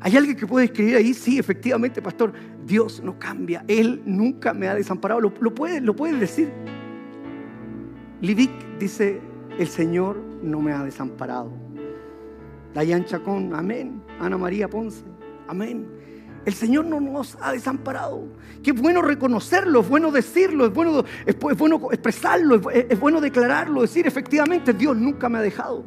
[0.00, 1.14] ¿Hay alguien que puede escribir ahí?
[1.14, 2.32] Sí, efectivamente, pastor,
[2.66, 3.64] Dios no cambia.
[3.68, 5.20] Él nunca me ha desamparado.
[5.20, 6.50] ¿Lo, lo puede, lo decir?
[8.22, 9.20] Lidic dice,
[9.58, 11.50] el Señor no me ha desamparado.
[12.72, 14.00] Dayan Chacón, amén.
[14.20, 15.02] Ana María Ponce,
[15.48, 15.88] amén.
[16.44, 18.28] El Señor no nos ha desamparado.
[18.62, 23.82] Qué bueno reconocerlo, es bueno decirlo, es bueno, es, bueno expresarlo, es, es bueno declararlo,
[23.82, 25.84] decir efectivamente Dios nunca me ha dejado.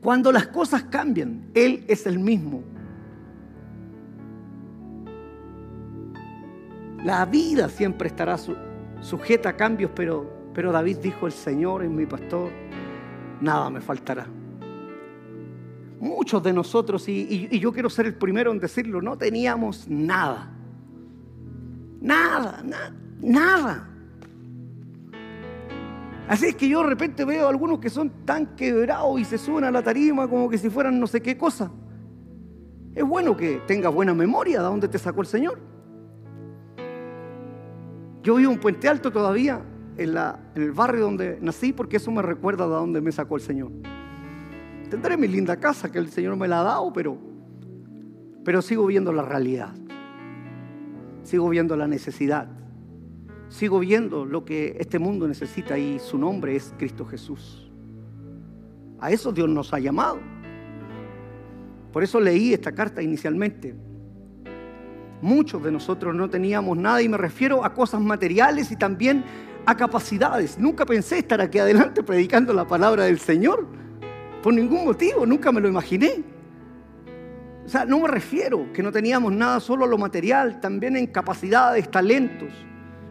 [0.00, 2.64] Cuando las cosas cambian, Él es el mismo.
[7.04, 8.36] La vida siempre estará
[9.04, 12.50] sujeta a cambios, pero, pero David dijo, el Señor es mi pastor,
[13.40, 14.26] nada me faltará.
[16.00, 20.50] Muchos de nosotros, y, y yo quiero ser el primero en decirlo, no teníamos nada.
[22.00, 22.62] Nada,
[23.20, 23.90] nada.
[26.26, 29.36] Así es que yo de repente veo a algunos que son tan quebrados y se
[29.36, 31.70] suben a la tarima como que si fueran no sé qué cosa.
[32.94, 35.73] Es bueno que tengas buena memoria de dónde te sacó el Señor.
[38.24, 39.60] Yo vivo en Puente Alto todavía,
[39.98, 40.16] en,
[40.54, 43.70] el barrio donde nací, porque eso me recuerda de dónde me sacó el Señor.
[44.88, 47.18] Tendré mi linda casa que el Señor me la ha dado, pero,
[48.42, 49.74] pero sigo viendo la realidad.
[51.22, 52.48] Sigo viendo la necesidad.
[53.50, 57.70] Sigo viendo lo que este mundo necesita y su nombre es Cristo Jesús.
[59.00, 60.18] A eso Dios nos ha llamado.
[61.92, 63.74] Por eso leí esta carta inicialmente.
[65.24, 69.24] Muchos de nosotros no teníamos nada y me refiero a cosas materiales y también
[69.64, 70.58] a capacidades.
[70.58, 73.66] Nunca pensé estar aquí adelante predicando la palabra del Señor.
[74.42, 76.22] Por ningún motivo, nunca me lo imaginé.
[77.64, 81.06] O sea, no me refiero que no teníamos nada solo a lo material, también en
[81.06, 82.50] capacidades, talentos.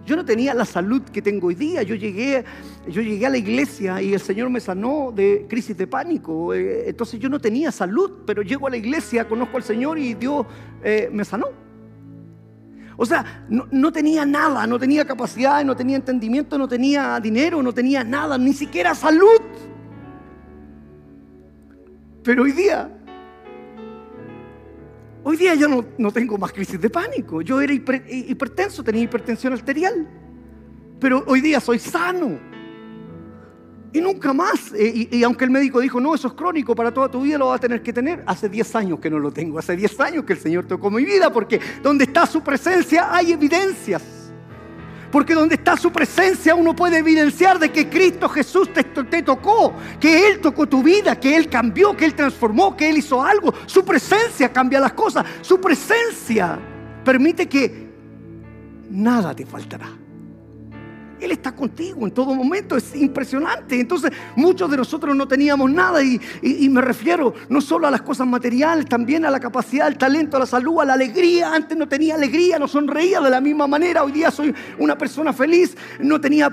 [0.06, 1.82] Yo no tenía la salud que tengo hoy día.
[1.82, 2.46] Yo llegué,
[2.88, 6.54] yo llegué a la iglesia y el Señor me sanó de crisis de pánico.
[6.54, 10.14] Eh, entonces yo no tenía salud, pero llego a la iglesia, conozco al Señor y
[10.14, 10.46] Dios
[10.84, 11.63] eh, me sanó.
[12.98, 17.74] O sea, no, tenía nada, no tenía capacidad, no tenía entendimiento, no tenía dinero, no
[17.74, 19.42] tenía nada, ni siquiera salud.
[22.24, 22.90] Pero hoy día,
[25.24, 27.42] hoy día yo no, no tengo más crisis de pánico.
[27.42, 30.08] Yo era hipertenso, tenía hipertensión arterial.
[31.00, 32.53] Pero hoy día soy sano.
[33.94, 34.74] Y nunca más.
[34.74, 37.48] Eh, y, aunque el médico dijo, no, eso es crónico, para toda tu vida lo
[37.48, 38.24] vas a tener que tener.
[38.26, 39.60] Hace 10 años que no lo tengo.
[39.60, 41.32] Hace 10 años que el Señor tocó mi vida.
[41.32, 44.02] Porque donde está su presencia hay evidencias.
[45.12, 49.76] Porque donde está su presencia uno puede evidenciar de que Cristo Jesús te, te, tocó,
[50.00, 53.54] que Él tocó tu vida, que Él cambió, que Él transformó, que Él hizo algo.
[53.68, 55.24] Su presencia cambia las cosas.
[55.42, 56.58] Su presencia
[57.06, 57.92] permite que
[58.90, 60.03] nada te faltará.
[61.24, 63.80] Él está contigo en todo momento, es impresionante.
[63.80, 66.20] Entonces muchos de nosotros no teníamos nada y,
[66.70, 70.42] me refiero no solo a las cosas materiales, también a la capacidad, al talento, a
[70.42, 71.54] la salud, a la alegría.
[71.54, 74.04] Antes no tenía alegría, no sonreía de la misma manera.
[74.04, 76.50] Hoy día soy una persona feliz, no tenía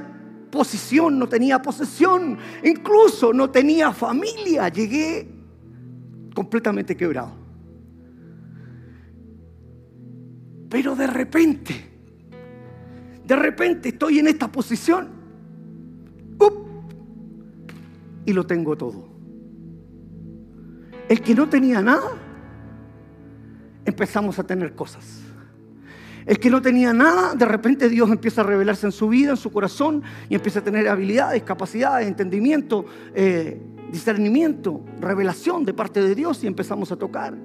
[0.51, 4.69] posición, no tenía posesión, incluso no tenía familia.
[4.69, 5.29] Llegué
[6.35, 7.41] completamente quebrado.
[10.69, 11.90] Pero de repente
[13.31, 15.09] de repente estoy en esta posición
[18.27, 19.07] y lo tengo todo.
[21.09, 22.11] El que no tenía nada,
[23.85, 25.21] empezamos a tener cosas.
[26.27, 29.37] El que no tenía nada, de repente Dios empieza a revelarse en su vida, en
[29.37, 33.63] su corazón, y empieza a tener habilidades, capacidades, entendimiento, eh,
[33.93, 37.37] discernimiento, revelación de parte de Dios y empezamos a tocar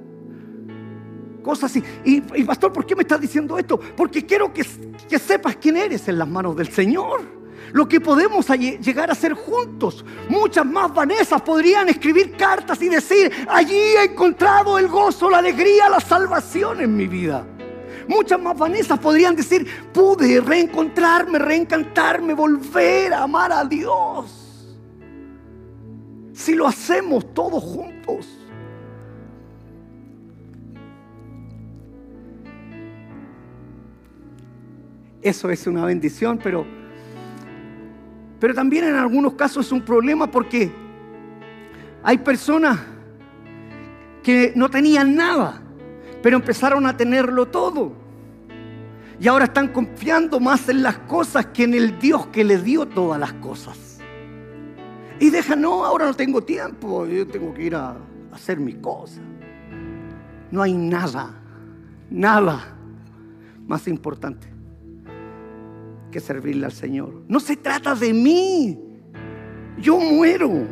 [1.45, 1.83] cosas así.
[2.03, 3.79] Y, pastor, ¿por qué me estás diciendo esto?
[3.79, 4.63] Porque quiero que
[5.19, 7.35] sepas quién eres en las manos del Señor
[7.71, 10.05] lo que podemos llegar a hacer juntos.
[10.29, 15.89] Muchas más Vanesas podrían escribir cartas y decir, allí he encontrado el gozo, la alegría,
[15.89, 17.45] la salvación en mi vida.
[18.07, 24.73] Muchas más Vanesas podrían decir, pude reencontrarme, reencantarme, volver a amar a Dios.
[26.33, 28.34] Si lo hacemos todos juntos.
[35.25, 36.67] Eso es una bendición, pero,
[38.39, 40.71] pero también en algunos casos es un problema porque
[42.03, 42.77] hay personas
[44.21, 45.63] que no tenían nada,
[46.21, 47.93] pero empezaron a tenerlo todo.
[49.19, 52.85] Y ahora están confiando más en las cosas que en el Dios que le dio
[52.85, 53.97] todas las cosas.
[55.19, 57.97] Y dejan, no, ahora no tengo tiempo, yo tengo que ir a
[58.31, 59.21] hacer mis cosas.
[60.51, 61.33] No hay nada,
[62.11, 62.77] nada
[63.65, 64.54] más importante
[66.19, 67.23] servirle al Señor.
[67.27, 68.79] No se trata de mí.
[69.79, 70.67] Yo muero.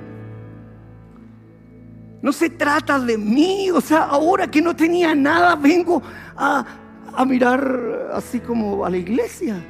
[2.22, 3.70] No se trata de mí.
[3.72, 6.02] O sea, ahora que no tenía nada, vengo
[6.36, 6.66] a,
[7.14, 9.64] a mirar así como a la iglesia.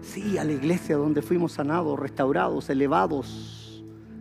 [0.00, 3.57] Sí, a la iglesia donde fuimos sanados, restaurados, elevados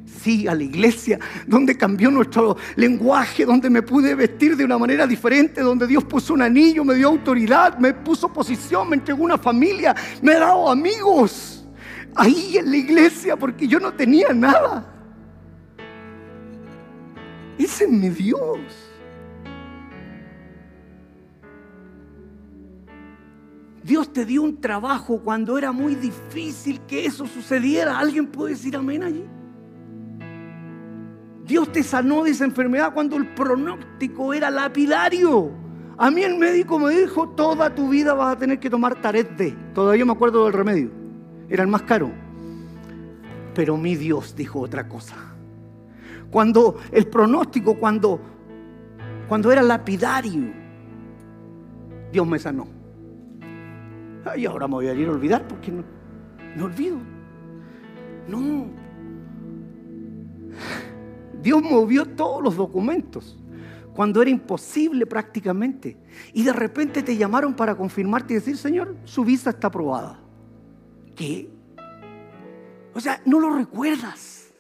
[0.08, 5.06] sí a la iglesia, donde cambió nuestro lenguaje, donde me pude vestir de una manera
[5.06, 9.38] diferente, donde Dios puso un anillo, me dio autoridad, me puso posición, me entregó una
[9.38, 11.66] familia, me ha dado amigos.
[12.16, 14.94] Ahí en la iglesia, porque yo no tenía nada.
[17.58, 18.60] Ese es mi Dios.
[23.84, 27.98] Dios te dio un trabajo cuando era muy difícil que eso sucediera.
[27.98, 29.24] ¿Alguien puede decir amén allí?
[31.48, 35.52] Dios te sanó de esa enfermedad cuando el pronóstico era lapidario.
[35.98, 39.32] A mí el médico me dijo, toda tu vida vas a tener que tomar Taret
[39.38, 39.56] D.
[39.74, 40.92] Todavía me acuerdo del remedio.
[41.50, 42.12] Era el más caro.
[43.56, 45.16] Pero mi Dios dijo otra cosa.
[46.30, 48.20] Cuando el pronóstico, cuando,
[49.30, 50.52] cuando era lapidario,
[52.12, 52.68] Dios me sanó.
[54.36, 55.84] Y ahora me voy a ir a olvidar porque no,
[56.56, 56.98] me olvido.
[58.28, 58.68] No,
[61.42, 63.38] Dios movió todos los documentos
[63.94, 65.98] cuando era imposible prácticamente.
[66.34, 70.20] Y de repente te llamaron para confirmarte y decir, Señor, su visa está aprobada.
[71.16, 71.50] ¿Qué?
[72.94, 74.54] O sea, no lo recuerdas.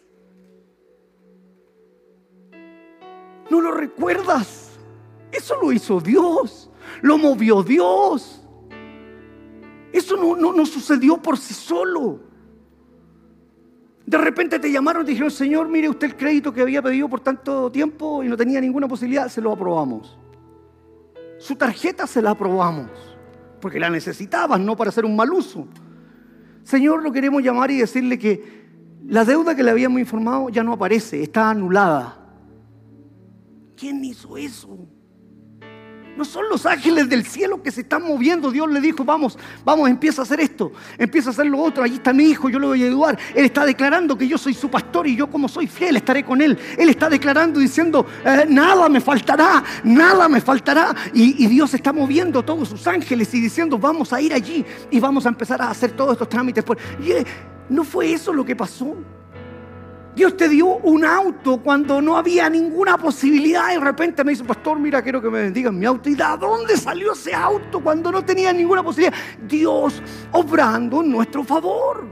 [3.49, 4.71] No lo recuerdas.
[5.31, 6.69] Eso lo hizo Dios.
[7.01, 8.41] Lo movió Dios.
[9.91, 12.26] Eso no, no, no sucedió por sí solo.
[14.07, 17.19] De repente te llamaron y dijeron, Señor, mire usted el crédito que había pedido por
[17.19, 20.17] tanto tiempo y no tenía ninguna posibilidad, se lo aprobamos.
[21.39, 22.89] Su tarjeta se la aprobamos,
[23.59, 25.67] porque la necesitabas, no para hacer un mal uso.
[26.63, 28.69] Señor, lo queremos llamar y decirle que
[29.05, 32.17] la deuda que le habíamos informado ya no aparece, está anulada.
[33.75, 34.87] ¿Quién hizo eso?
[36.17, 38.49] No son los ángeles del cielo que se están moviendo.
[38.49, 41.83] Dios le dijo, vamos, vamos, empieza a hacer esto, empieza a hacer lo otro.
[41.83, 43.19] Allí está mi hijo, yo le voy a ayudar.
[43.35, 46.41] Él está declarando que yo soy su pastor y yo como soy fiel estaré con
[46.41, 46.57] él.
[46.77, 50.95] Él está declarando diciendo, eh, nada me faltará, nada me faltará.
[51.13, 55.25] Y, Dios está moviendo todos sus ángeles y diciendo, vamos a ir allí y vamos
[55.25, 56.65] a empezar a hacer todos estos trámites.
[57.01, 57.25] Y, eh,
[57.69, 58.95] ¿No fue eso lo que pasó?
[60.17, 64.43] Dios te dio un auto cuando no había ninguna posibilidad y de repente me dice,
[64.43, 66.09] pastor, mira, quiero que me bendigan mi auto.
[66.09, 69.15] ¿Y de dónde salió ese auto cuando no tenía ninguna posibilidad?
[69.47, 70.01] Dios
[70.31, 72.07] obrando en nuestro favor.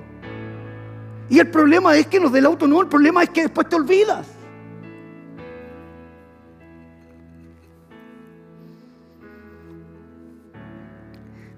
[1.32, 3.68] Y el problema es que nos dé el auto, no, el problema es que después
[3.68, 4.28] te olvidas.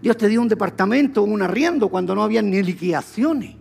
[0.01, 3.56] Dios te dio un departamento, un arriendo cuando no había ni liquidaciones.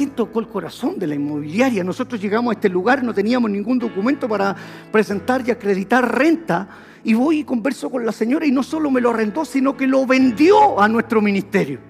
[0.00, 1.84] ¿Quién tocó el corazón de la inmobiliaria?
[1.84, 4.56] Nosotros llegamos a este lugar, no teníamos ningún documento para
[4.90, 6.70] presentar y acreditar renta.
[7.04, 9.86] Y voy y converso con la señora y no solo me lo arrendó, sino que
[9.86, 11.80] lo vendió a nuestro ministerio.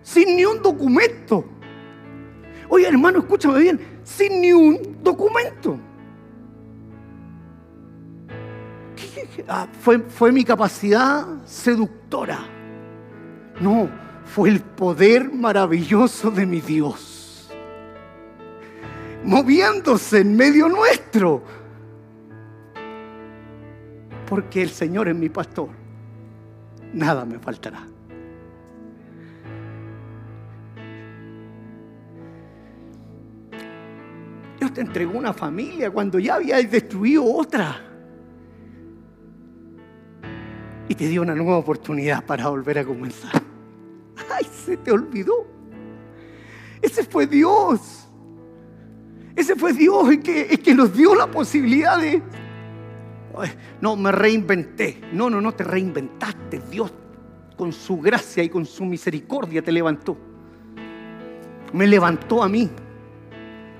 [0.00, 1.44] Sin ni un documento.
[2.70, 5.78] Oye, hermano, escúchame bien, sin ni un documento.
[9.46, 12.38] Ah, fue, fue mi capacidad seductora.
[13.60, 13.90] No,
[14.24, 17.11] fue el poder maravilloso de mi Dios
[19.24, 21.42] moviéndose en medio nuestro.
[24.26, 25.68] Porque el Señor es mi pastor.
[26.92, 27.86] Nada me faltará.
[34.58, 37.80] Dios te entregó una familia cuando ya habías destruido otra.
[40.88, 43.42] Y te dio una nueva oportunidad para volver a comenzar.
[44.30, 45.46] Ay, se te olvidó.
[46.80, 48.01] Ese fue Dios.
[49.34, 52.22] Ese fue Dios el que, que nos dio la posibilidad de...
[53.80, 55.00] No, me reinventé.
[55.12, 56.60] No, no, no te reinventaste.
[56.70, 56.92] Dios
[57.56, 60.16] con su gracia y con su misericordia te levantó.
[61.72, 62.70] Me levantó a mí.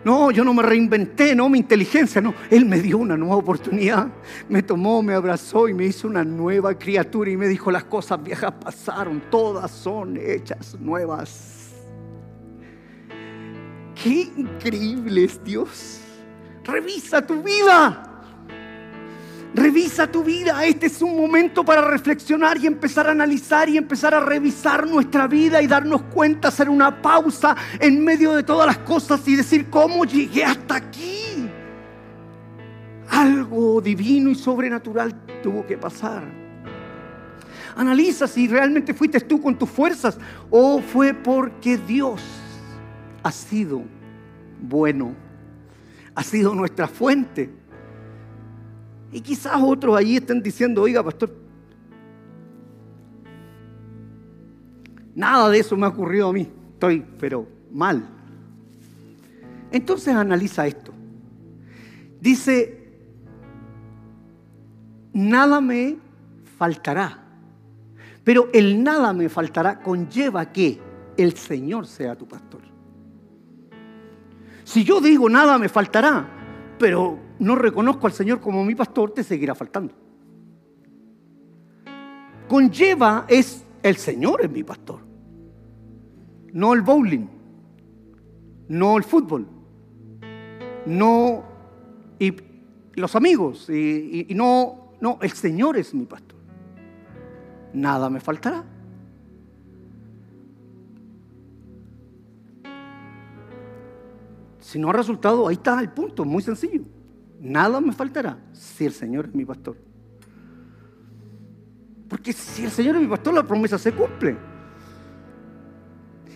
[0.04, 2.34] No, yo no me reinventé, no mi inteligencia, no.
[2.50, 4.08] Él me dio una nueva oportunidad.
[4.48, 8.22] Me tomó, me abrazó y me hizo una nueva criatura y me dijo las cosas
[8.22, 11.61] viejas pasaron, todas son hechas nuevas.
[14.02, 16.00] Qué increíble es Dios.
[16.64, 18.02] Revisa tu vida.
[19.54, 20.64] Revisa tu vida.
[20.64, 25.28] Este es un momento para reflexionar y empezar a analizar y empezar a revisar nuestra
[25.28, 29.70] vida y darnos cuenta, hacer una pausa en medio de todas las cosas y decir
[29.70, 31.48] cómo llegué hasta aquí.
[33.08, 36.24] Algo divino y sobrenatural tuvo que pasar.
[37.76, 40.18] Analiza si realmente fuiste tú con tus fuerzas
[40.50, 42.20] o fue porque Dios
[43.22, 43.82] ha sido
[44.60, 45.14] bueno,
[46.14, 47.50] ha sido nuestra fuente.
[49.12, 51.34] Y quizás otros ahí estén diciendo, oiga, pastor,
[55.14, 58.08] nada de eso me ha ocurrido a mí, estoy, pero mal.
[59.70, 60.92] Entonces analiza esto.
[62.20, 62.82] Dice,
[65.12, 65.96] nada me
[66.56, 67.18] faltará.
[68.24, 70.78] Pero el nada me faltará conlleva que
[71.16, 72.71] el Señor sea tu pastor.
[74.72, 76.26] Si yo digo nada me faltará,
[76.78, 79.92] pero no reconozco al Señor como mi pastor, te seguirá faltando.
[82.48, 85.00] Conlleva es el Señor es mi pastor.
[86.54, 87.28] No el bowling,
[88.68, 89.46] no el fútbol,
[90.86, 91.44] no
[92.18, 92.34] y
[92.94, 96.38] los amigos, y, y no, no, el Señor es mi pastor.
[97.74, 98.64] Nada me faltará.
[104.72, 106.80] Si no ha resultado, ahí está el punto, muy sencillo.
[107.38, 109.76] Nada me faltará si el Señor es mi pastor.
[112.08, 114.34] Porque si el Señor es mi pastor, la promesa se cumple.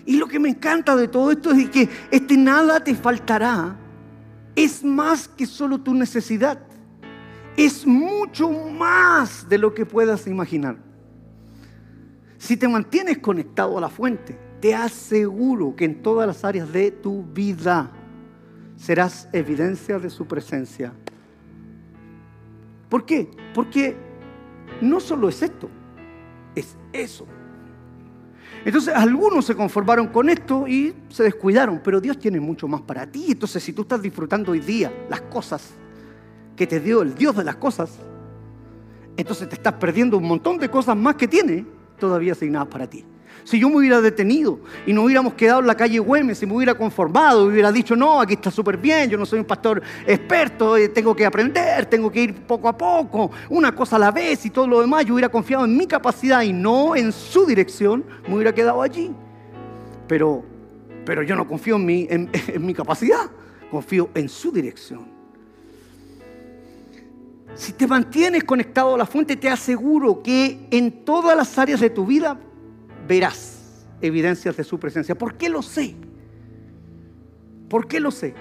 [0.04, 3.74] Y lo que me encanta de todo esto es que este nada te faltará
[4.54, 6.60] es más que solo tu necesidad.
[7.56, 10.76] Es mucho más de lo que puedas imaginar.
[12.36, 16.90] Si te mantienes conectado a la fuente, te aseguro que en todas las áreas de
[16.90, 17.90] tu vida
[18.76, 20.92] serás evidencia de su presencia.
[22.88, 23.30] ¿Por qué?
[23.54, 23.96] Porque
[24.80, 25.68] no solo es esto,
[26.54, 27.26] es eso.
[28.64, 33.06] Entonces algunos se conformaron con esto y se descuidaron, pero Dios tiene mucho más para
[33.06, 33.26] ti.
[33.30, 35.70] Entonces si tú estás disfrutando hoy día las cosas
[36.56, 37.98] que te dio el Dios de las cosas,
[39.16, 41.64] entonces te estás perdiendo un montón de cosas más que tiene
[41.98, 43.04] todavía asignadas para ti.
[43.44, 46.54] Si yo me hubiera detenido y no hubiéramos quedado en la calle Güemes y me
[46.54, 50.76] hubiera conformado, hubiera dicho, no, aquí está súper bien, yo no soy un pastor experto,
[50.76, 54.44] eh, tengo que aprender, tengo que ir poco a poco, una cosa a la vez
[54.46, 58.04] y todo lo demás, yo hubiera confiado en mi capacidad y no en su dirección,
[58.26, 59.14] me hubiera quedado allí.
[60.08, 60.44] Pero,
[61.04, 62.30] pero yo no confío en mi, en
[62.60, 63.30] mi capacidad,
[63.70, 65.16] confío en su dirección.
[67.56, 71.88] Si te mantienes conectado a la fuente, te aseguro que en todas las áreas de
[71.88, 72.38] tu vida
[73.06, 75.16] verás evidencias de su presencia.
[75.16, 75.94] ¿Por qué lo sé?
[77.68, 78.34] ¿Por qué lo sé?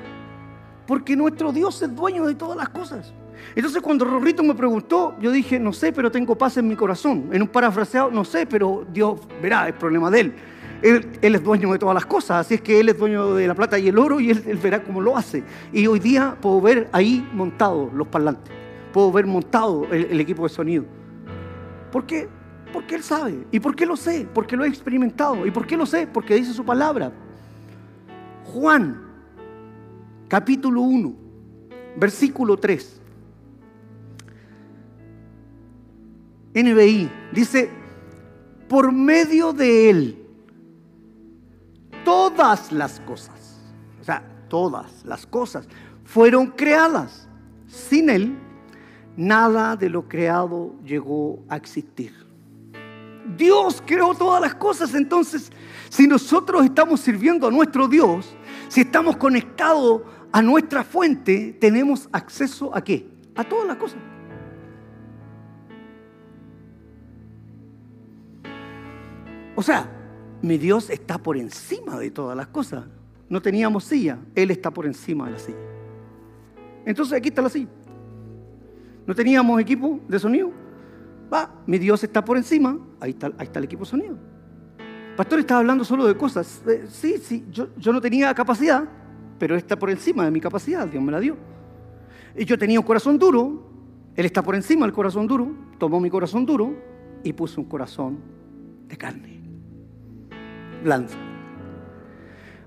[0.87, 3.13] Porque nuestro Dios es dueño de todas las cosas.
[3.55, 7.29] Entonces cuando Rorrito me preguntó, yo dije, no sé, pero tengo paz en mi corazón.
[7.31, 10.33] En un parafraseado, no sé, pero Dios verá, el problema de él.
[10.81, 13.55] Él, es dueño de todas las cosas, así es que Él es dueño de la
[13.55, 15.43] plata y el oro y él, verá cómo lo hace.
[15.73, 18.53] Y hoy día puedo ver ahí montados los parlantes,
[18.93, 20.85] puedo ver montado el, el equipo de sonido.
[21.91, 22.27] ¿Por qué?
[22.75, 23.47] Porque Él sabe.
[23.53, 24.27] ¿Y por qué lo sé?
[24.33, 25.45] Porque lo he experimentado.
[25.45, 26.05] ¿Y por qué lo sé?
[26.07, 27.09] Porque dice su palabra.
[28.43, 29.01] Juan,
[30.27, 31.15] capítulo 1,
[31.95, 33.01] versículo 3.
[36.53, 37.69] NBI dice,
[38.67, 40.25] por medio de Él
[42.03, 43.57] todas las cosas,
[44.01, 45.65] o sea, todas las cosas
[46.03, 47.29] fueron creadas.
[47.67, 48.37] Sin Él,
[49.15, 52.24] nada de lo creado llegó a existir.
[53.37, 55.51] Dios creó todas las cosas, entonces,
[55.89, 58.35] si nosotros estamos sirviendo a nuestro Dios,
[58.67, 63.07] si estamos conectados a nuestra fuente, tenemos acceso a qué?
[63.35, 63.99] A todas las cosas.
[69.55, 69.89] O sea,
[70.41, 72.83] mi Dios está por encima de todas las cosas.
[73.29, 75.57] No teníamos silla, Él está por encima de la silla.
[76.85, 77.69] Entonces aquí está la silla.
[79.07, 80.64] No teníamos equipo de sonido.
[81.33, 84.17] Va, mi Dios está por encima, ahí está, ahí está el equipo sonido.
[85.15, 86.61] Pastor estaba hablando solo de cosas.
[86.67, 88.83] Eh, sí, sí, yo, yo no tenía capacidad,
[89.39, 91.37] pero Él está por encima de mi capacidad, Dios me la dio.
[92.35, 93.63] Y yo tenía un corazón duro,
[94.15, 96.75] Él está por encima del corazón duro, tomó mi corazón duro
[97.23, 98.19] y puso un corazón
[98.87, 99.35] de carne
[100.85, 101.17] lanza.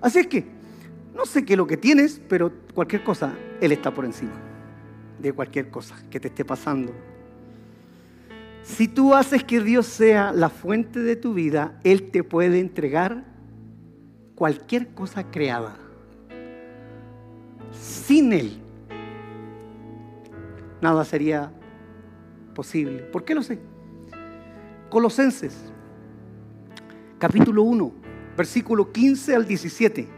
[0.01, 0.45] Así es que,
[1.15, 4.33] no sé qué es lo que tienes, pero cualquier cosa, Él está por encima
[5.19, 6.93] de cualquier cosa que te esté pasando.
[8.69, 13.25] Si tú haces que Dios sea la fuente de tu vida, Él te puede entregar
[14.35, 15.77] cualquier cosa creada.
[17.73, 18.61] Sin Él,
[20.83, 21.51] nada sería
[22.55, 22.99] posible.
[23.05, 23.59] ¿Por qué lo sé?
[24.91, 25.57] Colosenses,
[27.19, 27.93] capítulo 1,
[28.37, 30.18] versículo 15 al 17.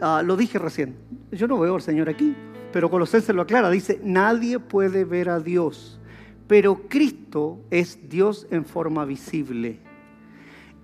[0.00, 0.96] Ah, lo dije recién.
[1.32, 2.34] Yo no veo al Señor aquí,
[2.72, 3.70] pero Colosenses lo aclara.
[3.70, 6.00] Dice, nadie puede ver a Dios,
[6.46, 9.80] pero Cristo es Dios en forma visible.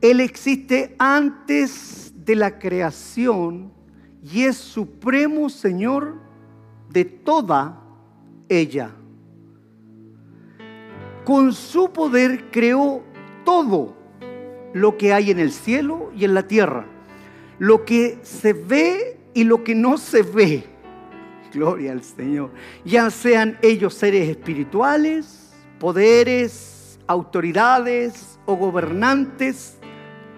[0.01, 3.73] Él existe antes de la creación
[4.23, 6.17] y es supremo Señor
[6.91, 7.81] de toda
[8.49, 8.91] ella.
[11.25, 13.03] Con su poder creó
[13.45, 13.97] todo
[14.75, 16.87] lo que hay en el cielo y en la tierra,
[17.59, 20.65] lo que se ve y lo que no se ve.
[21.53, 22.51] Gloria al Señor.
[22.85, 29.79] Ya sean ellos seres espirituales, poderes, autoridades o gobernantes,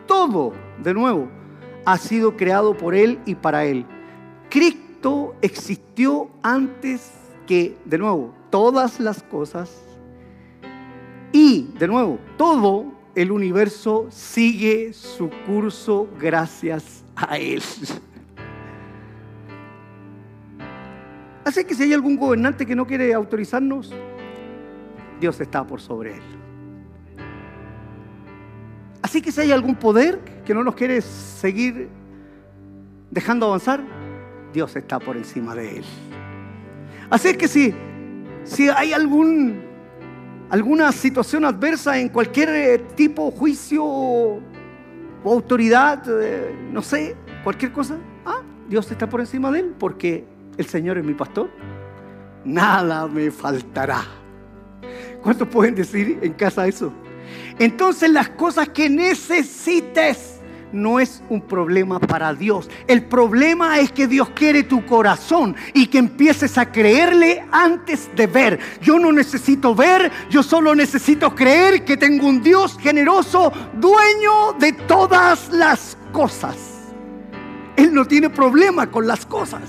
[0.07, 0.53] todo,
[0.83, 1.29] de nuevo,
[1.85, 3.87] ha sido creado por Él y para Él.
[4.51, 7.11] Cristo existió antes
[7.47, 9.83] que, de nuevo, todas las cosas
[11.33, 17.62] y, de nuevo, todo el universo sigue su curso gracias a Él.
[21.43, 23.91] Así que si hay algún gobernante que no quiere autorizarnos,
[25.19, 26.23] Dios está por sobre Él.
[29.01, 31.89] Así que si hay algún poder que no nos quiere seguir
[33.11, 33.83] dejando avanzar,
[34.53, 35.85] Dios está por encima de Él.
[37.09, 37.73] Así que si,
[38.45, 39.66] si hay algún
[40.51, 44.41] alguna situación adversa en cualquier eh, tipo, juicio o
[45.25, 50.25] autoridad, eh, no sé, cualquier cosa, ah, Dios está por encima de él porque
[50.57, 51.51] el Señor es mi pastor.
[52.45, 54.05] Nada me faltará.
[55.23, 56.93] ¿Cuántos pueden decir en casa eso?
[57.59, 60.36] Entonces las cosas que necesites
[60.73, 62.69] no es un problema para Dios.
[62.87, 68.27] El problema es que Dios quiere tu corazón y que empieces a creerle antes de
[68.27, 68.59] ver.
[68.81, 74.73] Yo no necesito ver, yo solo necesito creer que tengo un Dios generoso, dueño de
[74.73, 76.57] todas las cosas.
[77.77, 79.62] Él no tiene problema con las cosas.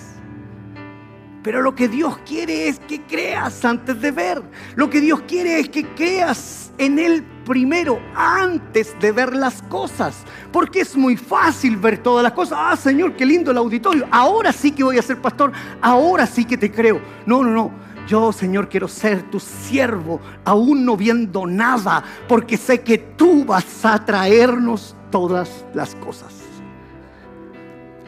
[1.43, 4.41] Pero lo que Dios quiere es que creas antes de ver.
[4.76, 10.24] Lo que Dios quiere es que creas en Él primero, antes de ver las cosas.
[10.52, 12.58] Porque es muy fácil ver todas las cosas.
[12.62, 14.06] Ah, Señor, qué lindo el auditorio.
[14.12, 15.52] Ahora sí que voy a ser pastor.
[15.82, 17.02] Ahora sí que te creo.
[17.26, 17.88] No, no, no.
[18.08, 23.84] Yo, Señor, quiero ser tu siervo, aún no viendo nada, porque sé que tú vas
[23.84, 26.34] a traernos todas las cosas.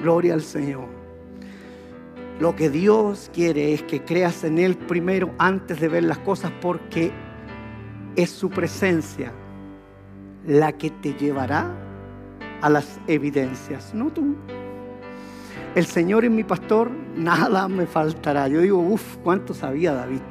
[0.02, 0.88] Gloria al Señor.
[2.40, 6.54] Lo que Dios quiere es que creas en Él primero antes de ver las cosas
[6.62, 7.12] porque
[8.16, 9.32] es su presencia
[10.46, 11.72] la que te llevará
[12.62, 14.36] a las evidencias, no tú.
[15.76, 18.48] el Señor es mi pastor, nada me faltará.
[18.48, 20.22] Yo digo, uff, ¿cuánto sabía David?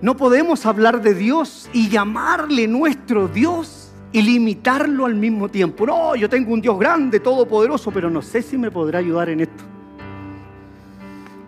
[0.00, 5.86] No podemos hablar de Dios y llamarle nuestro Dios y limitarlo al mismo tiempo.
[5.86, 9.40] No, yo tengo un Dios grande, todopoderoso, pero no sé si me podrá ayudar en
[9.40, 9.64] esto.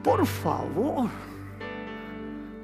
[0.03, 1.09] Por favor,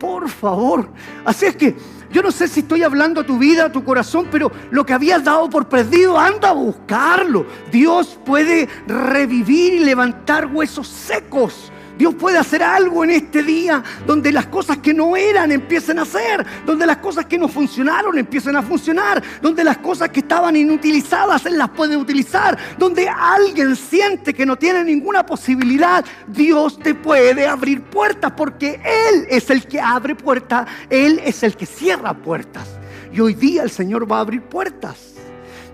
[0.05, 0.87] por favor.
[1.25, 1.75] Así es que
[2.11, 4.93] yo no sé si estoy hablando a tu vida, a tu corazón, pero lo que
[4.93, 7.47] habías dado por perdido, anda a buscarlo.
[7.73, 11.73] Dios puede revivir y levantar huesos secos.
[11.97, 16.05] Dios puede hacer algo en este día donde las cosas que no eran empiecen a
[16.05, 20.57] ser, donde las cosas que no funcionaron empiecen a funcionar, donde las cosas que estaban
[20.57, 26.95] inutilizadas Él las puede utilizar, donde alguien siente que no tiene ninguna posibilidad, Dios te
[26.95, 32.15] puede abrir puertas porque Él es el que abre puertas, Él es el que cierra
[32.15, 32.69] puertas.
[33.13, 35.15] Y hoy día el Señor va a abrir puertas.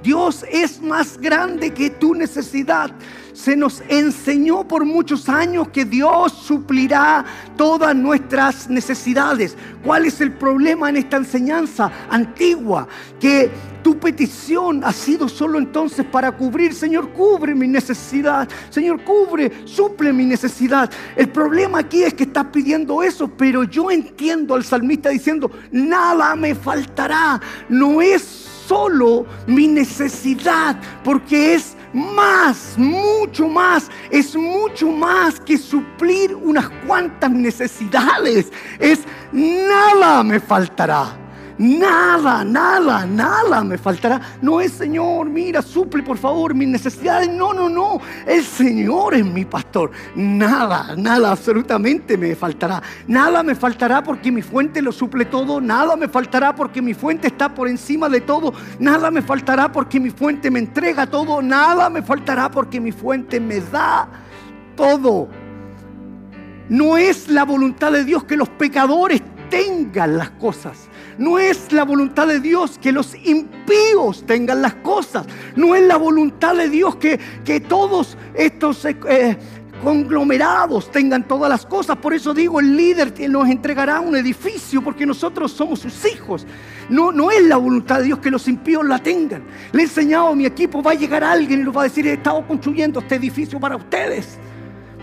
[0.02, 2.90] Dios es más grande que tu necesidad.
[3.43, 7.24] Se nos enseñó por muchos años que Dios suplirá
[7.57, 9.57] todas nuestras necesidades.
[9.82, 12.86] ¿Cuál es el problema en esta enseñanza antigua?
[13.18, 13.51] Que
[13.82, 18.47] tu petición ha sido solo entonces para cubrir, Señor, cubre mi necesidad.
[18.68, 20.91] Señor, cubre, suple mi necesidad.
[21.16, 26.36] El problema aquí es que estás pidiendo eso, pero yo entiendo al salmista diciendo, nada
[26.36, 27.41] me faltará.
[27.70, 28.20] No es
[28.68, 37.30] solo mi necesidad, porque es más, mucho más, es mucho más que suplir unas cuantas
[37.30, 38.53] necesidades.
[38.78, 39.01] Es
[39.32, 41.16] nada me faltará.
[41.61, 44.18] Nada, nada, nada me faltará.
[44.40, 47.28] No es Señor, mira, suple por favor mis necesidades.
[47.28, 48.00] No, no, no.
[48.26, 49.90] El Señor es mi pastor.
[50.14, 52.82] Nada, nada, absolutamente me faltará.
[53.06, 55.61] Nada me faltará porque mi fuente lo suple todo.
[55.61, 58.54] Nada me faltará porque mi fuente está por encima de todo.
[58.78, 61.42] Nada me faltará porque mi fuente me entrega todo.
[61.42, 64.08] Nada me faltará porque mi fuente me da
[64.76, 65.28] todo.
[66.70, 70.89] No es la voluntad de Dios que los pecadores tengan las cosas.
[71.20, 75.26] No es la voluntad de Dios que los impíos tengan las cosas.
[75.54, 79.36] No es la voluntad de Dios que, que todos estos eh,
[79.84, 81.98] conglomerados tengan todas las cosas.
[81.98, 86.46] Por eso digo, el líder nos entregará un edificio porque nosotros somos sus hijos.
[86.88, 89.42] No, no es la voluntad de Dios que los impíos la tengan.
[89.72, 92.06] Le he enseñado a mi equipo, va a llegar alguien y nos va a decir,
[92.06, 94.38] he estado construyendo este edificio para ustedes.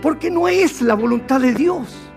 [0.02, 2.07] Porque no es la voluntad de Dios.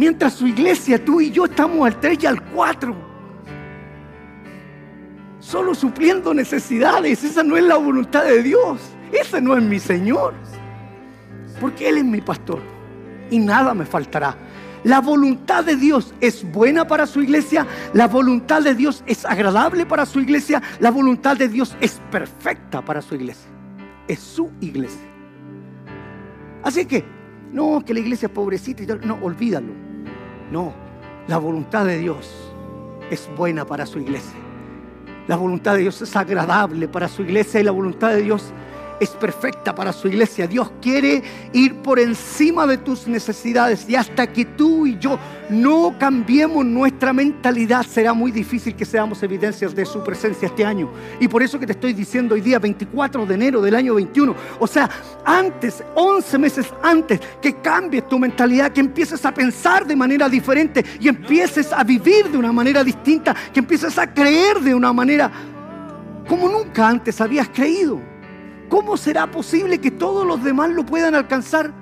[0.00, 2.96] Mientras su iglesia, tú y yo estamos al 3 y al 4.
[5.40, 7.22] Solo supliendo necesidades.
[7.22, 8.80] Esa no es la voluntad de Dios.
[9.12, 10.32] Ese no es mi Señor.
[11.60, 12.62] Porque Él es mi pastor.
[13.30, 14.38] Y nada me faltará.
[14.84, 17.66] La voluntad de Dios es buena para su iglesia.
[17.92, 20.62] La voluntad de Dios es agradable para su iglesia.
[20.78, 23.50] La voluntad de Dios es perfecta para su iglesia.
[24.08, 25.12] Es su iglesia.
[26.62, 27.04] Así que
[27.52, 29.06] no, que la iglesia es pobrecita y tal.
[29.06, 29.79] No, olvídalo.
[30.50, 30.72] No,
[31.28, 32.52] la voluntad de Dios
[33.10, 34.38] es buena para su iglesia.
[35.28, 38.52] La voluntad de Dios es agradable para su iglesia y la voluntad de Dios es
[39.08, 40.46] perfecta para su iglesia.
[40.46, 41.22] Dios quiere
[41.52, 47.12] ir por encima de tus necesidades y hasta que tú y yo no cambiemos nuestra
[47.12, 50.90] mentalidad será muy difícil que seamos evidencias de su presencia este año.
[51.18, 54.34] Y por eso que te estoy diciendo hoy día 24 de enero del año 21.
[54.58, 54.88] O sea,
[55.24, 60.84] antes, 11 meses antes, que cambies tu mentalidad, que empieces a pensar de manera diferente
[61.00, 65.30] y empieces a vivir de una manera distinta, que empieces a creer de una manera
[66.28, 68.09] como nunca antes habías creído.
[68.70, 71.72] ¿Cómo será posible que todos los demás lo puedan alcanzar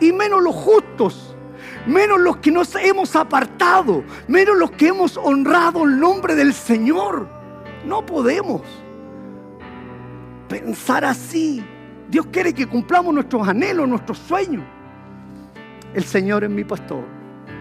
[0.00, 1.36] y menos los justos?
[1.86, 7.28] Menos los que nos hemos apartado, menos los que hemos honrado el nombre del Señor.
[7.84, 8.62] No podemos
[10.48, 11.64] pensar así.
[12.08, 14.62] Dios quiere que cumplamos nuestros anhelos, nuestros sueños.
[15.92, 17.02] El Señor es mi pastor.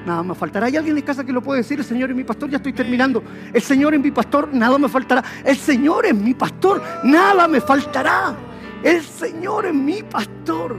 [0.05, 0.67] Nada me faltará.
[0.67, 1.79] ¿Hay alguien en casa que lo puede decir?
[1.79, 2.49] El Señor es mi pastor.
[2.49, 3.23] Ya estoy terminando.
[3.51, 4.49] El Señor es mi pastor.
[4.53, 5.23] Nada me faltará.
[5.43, 6.81] El Señor es mi pastor.
[7.03, 8.35] Nada me faltará.
[8.83, 10.77] El Señor es mi pastor.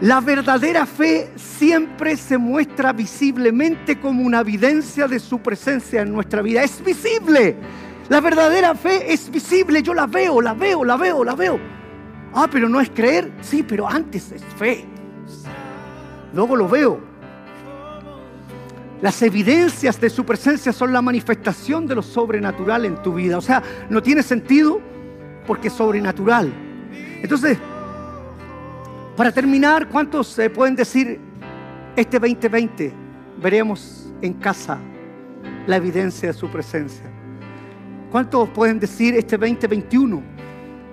[0.00, 6.40] La verdadera fe siempre se muestra visiblemente como una evidencia de su presencia en nuestra
[6.42, 6.62] vida.
[6.62, 7.56] Es visible.
[8.08, 9.82] La verdadera fe es visible.
[9.82, 11.58] Yo la veo, la veo, la veo, la veo.
[12.32, 13.32] Ah, pero no es creer.
[13.40, 14.84] Sí, pero antes es fe.
[16.32, 17.00] Luego lo veo.
[19.00, 23.38] Las evidencias de su presencia son la manifestación de lo sobrenatural en tu vida.
[23.38, 24.80] O sea, no tiene sentido
[25.46, 26.67] porque es sobrenatural.
[27.22, 27.58] Entonces,
[29.16, 31.20] para terminar, ¿cuántos se pueden decir
[31.96, 32.92] este 2020
[33.42, 34.78] veremos en casa
[35.66, 37.04] la evidencia de su presencia?
[38.12, 40.22] ¿Cuántos pueden decir este 2021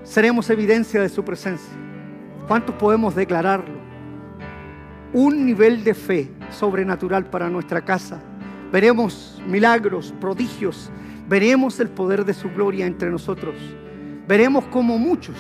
[0.04, 1.74] seremos evidencia de su presencia?
[2.48, 3.76] ¿Cuántos podemos declararlo?
[5.14, 8.20] Un nivel de fe sobrenatural para nuestra casa.
[8.72, 10.90] Veremos milagros, prodigios.
[11.30, 13.56] Veremos el poder de su gloria entre nosotros.
[14.28, 15.38] Veremos como muchos.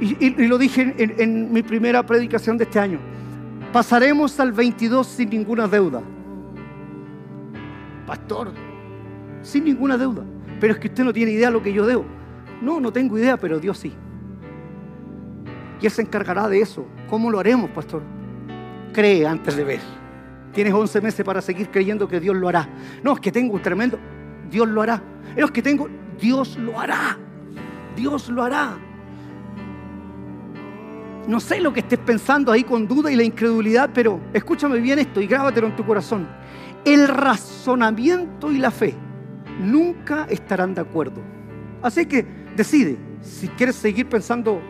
[0.00, 2.98] Y, lo dije en, mi primera predicación de este año.
[3.72, 6.02] Pasaremos al 22 sin ninguna deuda.
[8.06, 8.52] Pastor,
[9.42, 10.22] sin ninguna deuda.
[10.60, 12.04] Pero es que usted no tiene idea de lo que yo debo.
[12.60, 13.92] No, no tengo idea, pero Dios sí.
[15.80, 16.86] Y Él se encargará de eso.
[17.08, 18.02] ¿Cómo lo haremos, pastor?
[18.92, 19.80] Cree antes de ver.
[20.52, 22.68] Tienes 11 meses para seguir creyendo que Dios lo hará.
[23.02, 23.98] No, es que tengo un tremendo.
[24.50, 25.02] Dios lo hará.
[25.34, 25.88] Es que tengo.
[26.18, 27.18] Dios lo hará.
[27.94, 28.78] Dios lo hará.
[31.26, 35.00] No sé lo que estés pensando ahí con duda y la incredulidad, pero escúchame bien
[35.00, 36.28] esto y grábatelo en tu corazón.
[36.84, 38.94] El razonamiento y la fe
[39.60, 41.20] nunca estarán de acuerdo.
[41.82, 42.24] Así que
[42.54, 44.60] decide si quieres seguir pensando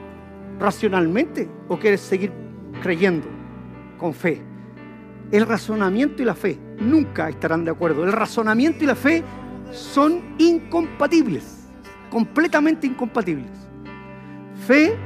[0.59, 2.32] racionalmente o quieres seguir
[2.82, 3.26] creyendo
[3.98, 4.42] con fe.
[5.30, 8.04] El razonamiento y la fe nunca estarán de acuerdo.
[8.04, 9.22] El razonamiento y la fe
[9.72, 11.68] son incompatibles,
[12.11, 13.50] completamente incompatibles.
[14.66, 14.96] Fe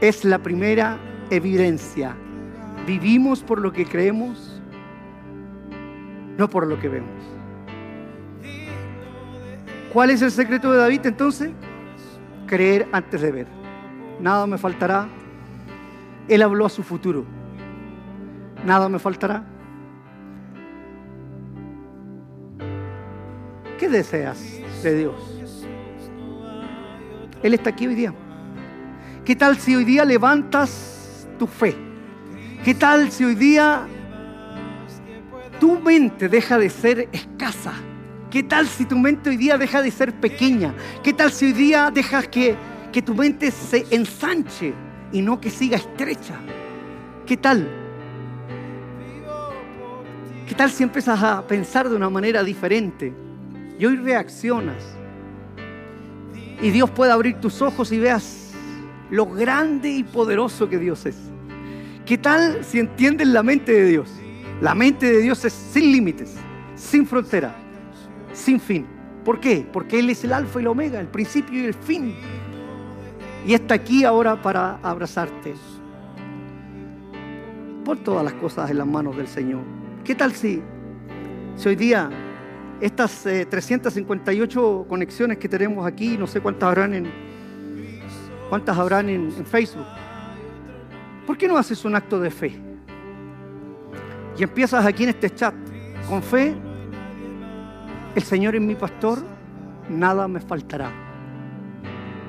[0.00, 0.98] es la primera
[1.30, 2.16] evidencia.
[2.86, 4.60] Vivimos por lo que creemos,
[6.36, 7.10] no por lo que vemos.
[9.92, 11.50] ¿Cuál es el secreto de David entonces?
[12.46, 13.46] Creer antes de ver.
[14.20, 15.08] Nada me faltará.
[16.28, 17.24] Él habló a su futuro.
[18.64, 19.44] Nada me faltará.
[23.78, 24.42] ¿Qué deseas
[24.82, 25.14] de Dios?
[27.42, 28.14] Él está aquí hoy día.
[29.26, 31.74] ¿Qué tal si hoy día levantas tu fe?
[32.64, 33.84] ¿Qué tal si hoy día
[35.58, 37.72] tu mente deja de ser escasa?
[38.30, 40.72] ¿Qué tal si tu mente hoy día deja de ser pequeña?
[41.02, 42.54] ¿Qué tal si hoy día dejas que,
[42.92, 44.72] que tu mente se ensanche
[45.10, 46.36] y no que siga estrecha?
[47.26, 47.68] ¿Qué tal?
[50.46, 53.12] ¿Qué tal si empiezas a pensar de una manera diferente
[53.76, 54.84] y hoy reaccionas?
[56.62, 58.45] Y Dios puede abrir tus ojos y veas
[59.10, 61.16] lo grande y poderoso que Dios es.
[62.04, 64.10] ¿Qué tal si entienden la mente de Dios?
[64.60, 66.34] La mente de Dios es sin límites,
[66.74, 67.54] sin frontera,
[68.32, 68.86] sin fin.
[69.24, 69.66] ¿Por qué?
[69.72, 72.14] Porque Él es el alfa y el omega, el principio y el fin.
[73.46, 75.54] Y está aquí ahora para abrazarte.
[77.84, 79.62] Pon todas las cosas en las manos del Señor.
[80.04, 80.62] ¿Qué tal si,
[81.56, 82.10] si hoy día
[82.80, 87.25] estas 358 eh, conexiones que tenemos aquí, no sé cuántas habrán en,
[88.48, 89.86] ¿Cuántas habrán en, Facebook?
[91.26, 92.56] ¿Por qué no haces un acto de fe?
[94.38, 95.54] Y empiezas aquí en este chat,
[96.08, 96.54] con fe,
[98.14, 99.18] el Señor es mi pastor,
[99.88, 100.90] nada me faltará.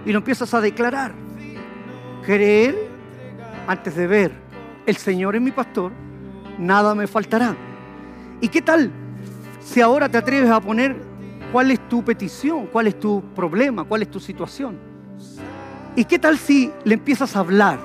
[0.05, 1.13] Y lo empiezas a declarar,
[2.25, 2.75] creer
[3.67, 4.31] antes de ver,
[4.85, 5.91] el Señor es mi pastor,
[6.57, 7.55] nada me faltará.
[8.41, 8.89] ¿Y qué tal
[9.59, 10.95] si ahora te atreves a poner
[11.51, 14.86] cuál es tu petición, cuál es tu problema, cuál es tu situación?
[15.97, 17.79] ¿Y qué tal si le empiezas a hablar?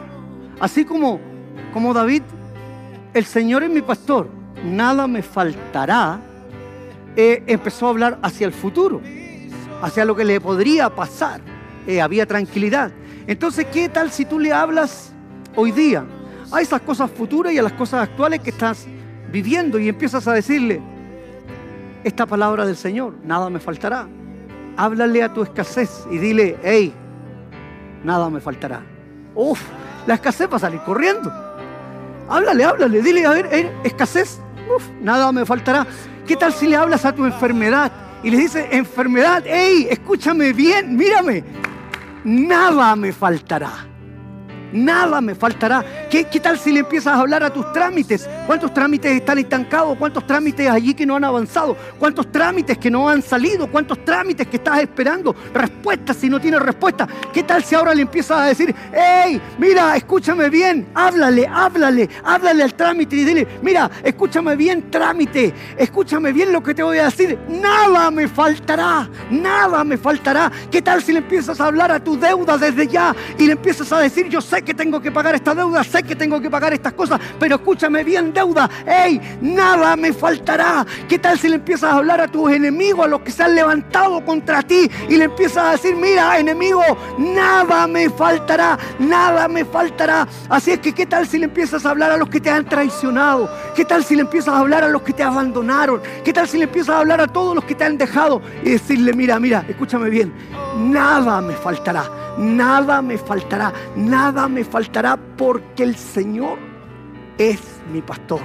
[0.60, 1.18] Así como,
[1.72, 2.20] como David,
[3.14, 4.28] el Señor es mi pastor,
[4.66, 6.20] nada me faltará.
[7.16, 9.00] Empezó a hablar hacia el futuro,
[9.80, 11.40] hacia lo que le podría pasar.
[11.86, 12.92] Eh, había tranquilidad.
[13.26, 15.14] Entonces, ¿qué tal si tú le hablas
[15.56, 16.04] hoy día
[16.52, 18.86] a esas cosas futuras y a las cosas actuales que estás
[19.32, 20.82] viviendo y empiezas a decirle
[22.04, 24.06] esta palabra del Señor, nada me faltará?
[24.76, 26.92] Háblale a tu escasez y dile, hey,
[28.04, 28.82] nada me faltará.
[29.34, 29.60] Uf,
[30.06, 31.32] la escasez va a salir corriendo.
[32.28, 34.40] Háblale, háblale, dile, a ver, eh, escasez,
[34.74, 35.86] uf, nada me faltará.
[36.26, 37.90] ¿Qué tal si le hablas a tu enfermedad
[38.22, 41.44] y le dices, enfermedad, hey, escúchame bien, mírame,
[42.24, 43.91] nada me faltará?
[44.72, 45.84] Nada me faltará.
[46.10, 48.28] ¿Qué, tal si le empiezas a hablar a tus trámites?
[48.46, 49.96] ¿Cuántos trámites están estancados?
[49.98, 51.76] ¿Cuántos trámites allí que no han avanzado?
[51.98, 53.66] ¿Cuántos trámites que no han salido?
[53.66, 55.34] ¿Cuántos trámites que estás esperando?
[55.52, 57.06] Respuestas si no tienes respuesta.
[57.32, 62.62] ¿Qué tal si ahora le empiezas a decir, hey, mira, escúchame bien, háblale, háblale, háblale
[62.62, 67.06] al trámite y dile, mira, escúchame bien, trámite, escúchame bien lo que te voy a
[67.06, 70.50] decir, nada me faltará, nada me faltará.
[70.70, 73.92] ¿Qué tal si le empiezas a hablar a tu deuda desde ya y le empiezas
[73.92, 76.72] a decir, yo sé que tengo que pagar esta deuda, sé que tengo que pagar
[76.72, 80.86] estas cosas, pero escúchame bien, deuda, hey, nada me faltará.
[81.08, 83.54] ¿Qué tal si le empiezas a hablar a tus enemigos, a los que se han
[83.54, 86.82] levantado contra ti y le empiezas a decir, mira, enemigo,
[87.18, 90.26] nada me faltará, nada me faltará.
[90.48, 92.64] Así es que, ¿qué tal si le empiezas a hablar a los que te han
[92.64, 93.50] traicionado?
[93.74, 96.00] ¿Qué tal si le empiezas a hablar a los que te abandonaron?
[96.24, 98.70] ¿Qué tal si le empiezas a hablar a todos los que te han dejado y
[98.70, 100.32] decirle, mira, mira, escúchame bien,
[100.76, 102.04] nada me faltará,
[102.38, 106.58] nada me faltará, nada me faltará porque el Señor
[107.38, 107.60] es
[107.92, 108.40] mi pastor.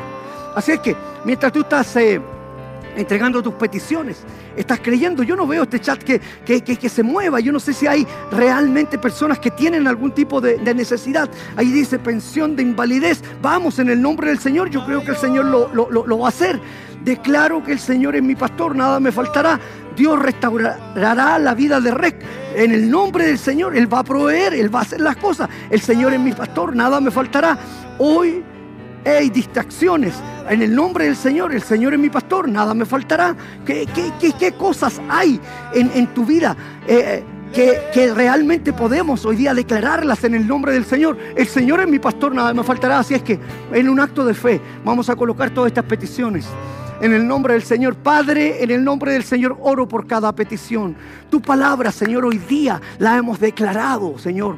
[0.56, 2.20] Así es que mientras tú estás eh,
[2.96, 4.24] entregando tus peticiones,
[4.56, 7.86] estás creyendo, yo no veo este chat que, que, se mueva, yo no sé si
[7.86, 11.30] hay realmente personas que tienen algún tipo de, necesidad.
[11.56, 15.18] Ahí dice pensión de invalidez, vamos en el nombre del Señor, yo creo que el
[15.18, 16.60] Señor lo, lo va a hacer.
[17.04, 19.60] Declaro que el Señor es mi pastor, nada me faltará.
[19.96, 22.47] Dios restaurará la vida de Rec.
[22.58, 25.48] En el nombre del Señor, Él va a proveer, Él va a hacer las cosas.
[25.70, 27.56] El Señor es mi pastor, nada me faltará.
[28.00, 28.44] Hoy
[29.06, 30.16] hay distracciones.
[30.50, 33.36] En el nombre del Señor, el Señor es mi pastor, nada me faltará.
[33.64, 33.86] ¿Qué,
[34.40, 35.40] qué, cosas hay
[35.76, 36.58] en, tu vida?
[36.88, 41.16] Eh, que, que, realmente podemos hoy día declararlas en el nombre del Señor.
[41.36, 42.98] El Señor es mi pastor, nada me faltará.
[42.98, 43.40] Así es que
[43.72, 46.48] en un acto de fe vamos a colocar todas estas peticiones.
[47.00, 50.96] En el nombre del Señor, Padre, en el nombre del Señor, oro por cada petición.
[51.30, 54.58] Tu palabra, Señor, hoy día la hemos declarado, Señor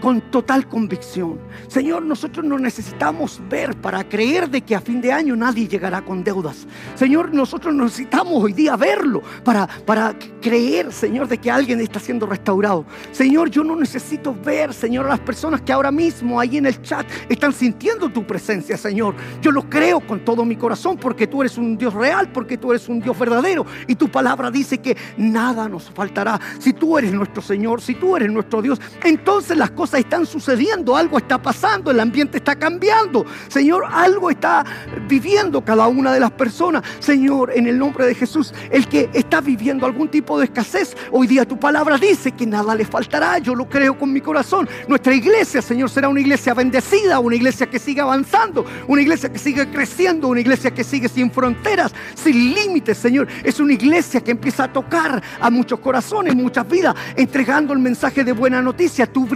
[0.00, 1.38] con total convicción.
[1.68, 6.02] Señor, nosotros no necesitamos ver para creer de que a fin de año nadie llegará
[6.02, 6.66] con deudas.
[6.94, 12.26] Señor, nosotros necesitamos hoy día verlo para, para creer, Señor, de que alguien está siendo
[12.26, 12.84] restaurado.
[13.10, 16.80] Señor, yo no necesito ver, Señor, a las personas que ahora mismo ahí en el
[16.82, 19.14] chat están sintiendo tu presencia, Señor.
[19.40, 22.70] Yo lo creo con todo mi corazón porque tú eres un Dios real, porque tú
[22.72, 23.66] eres un Dios verdadero.
[23.86, 26.40] Y tu palabra dice que nada nos faltará.
[26.58, 30.96] Si tú eres nuestro Señor, si tú eres nuestro Dios, entonces las cosas están sucediendo,
[30.96, 33.24] algo está pasando, el ambiente está cambiando.
[33.48, 34.64] Señor, algo está
[35.08, 36.82] viviendo cada una de las personas.
[36.98, 41.26] Señor, en el nombre de Jesús, el que está viviendo algún tipo de escasez, hoy
[41.26, 43.38] día tu palabra dice que nada le faltará.
[43.38, 44.68] Yo lo creo con mi corazón.
[44.88, 49.38] Nuestra iglesia, Señor, será una iglesia bendecida, una iglesia que siga avanzando, una iglesia que
[49.38, 53.28] sigue creciendo, una iglesia que sigue sin fronteras, sin límites, Señor.
[53.42, 58.24] Es una iglesia que empieza a tocar a muchos corazones, muchas vidas, entregando el mensaje
[58.24, 59.26] de buena noticia, tú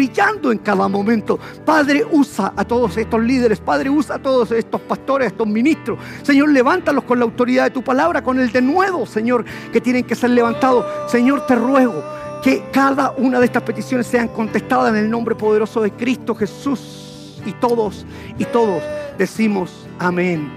[0.45, 1.39] en cada momento.
[1.65, 3.61] Padre, usa a todos estos líderes.
[3.61, 5.99] Padre, usa a todos estos pastores, estos ministros.
[6.23, 10.05] Señor, levántalos con la autoridad de tu palabra, con el de nuevo, Señor, que tienen
[10.05, 10.85] que ser levantados.
[11.11, 12.03] Señor, te ruego
[12.43, 17.41] que cada una de estas peticiones sean contestadas en el nombre poderoso de Cristo Jesús.
[17.45, 18.05] Y todos,
[18.39, 18.83] y todos
[19.17, 20.51] decimos amén.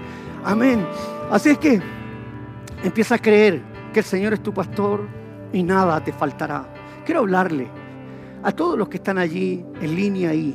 [0.44, 0.84] Amén.
[1.30, 1.80] Así es que
[2.82, 3.62] empieza a creer
[3.92, 5.06] que el Señor es tu pastor
[5.52, 6.66] y nada te faltará.
[7.04, 7.79] Quiero hablarle
[8.42, 10.54] a todos los que están allí en línea y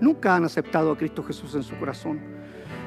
[0.00, 2.20] nunca han aceptado a Cristo Jesús en su corazón.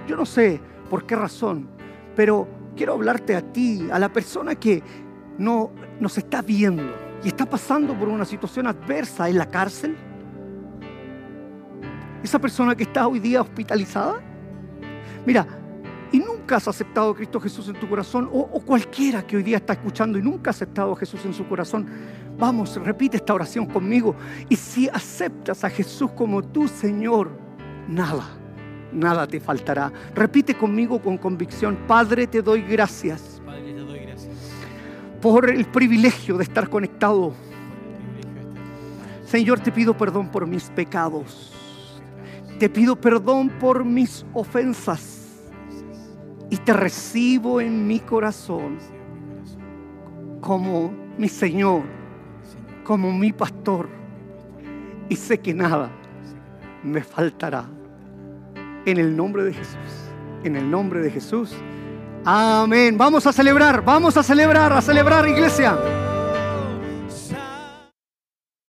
[0.08, 1.70] Yo no sé por qué razón,
[2.16, 4.84] pero quiero hablarte a ti, a la persona que
[5.38, 6.84] no nos está viendo
[7.24, 9.96] y está pasando por una situación adversa en la cárcel.
[12.24, 14.22] Esa persona que está hoy día hospitalizada.
[15.26, 15.48] Mira,
[16.16, 19.44] y nunca has aceptado a Cristo Jesús en tu corazón, o, o, cualquiera que hoy
[19.44, 21.88] día está escuchando y nunca ha aceptado a Jesús en su corazón,
[22.38, 24.16] Vamos, repite esta oración conmigo.
[24.50, 27.32] Y si aceptas a Jesús como tu Señor,
[27.88, 28.26] nada,
[28.92, 29.92] nada te faltará.
[30.14, 33.42] Repite conmigo con convicción, Padre, te doy gracias.
[33.46, 34.34] Padre, te doy gracias.
[35.22, 37.34] Por el privilegio de estar conectado.
[39.26, 41.54] Señor, te pido perdón por mis pecados.
[42.60, 45.25] Te pido perdón por mis ofensas.
[46.50, 48.78] Y te recibo en mi corazón
[50.42, 51.84] como mi Señor
[52.86, 53.90] como mi pastor
[55.10, 55.90] y sé que nada
[56.84, 57.66] me faltará.
[58.86, 59.76] En el nombre de Jesús,
[60.44, 61.54] en el nombre de Jesús.
[62.24, 62.98] Amén.
[62.98, 65.78] Vamos a celebrar, vamos a celebrar, a celebrar iglesia.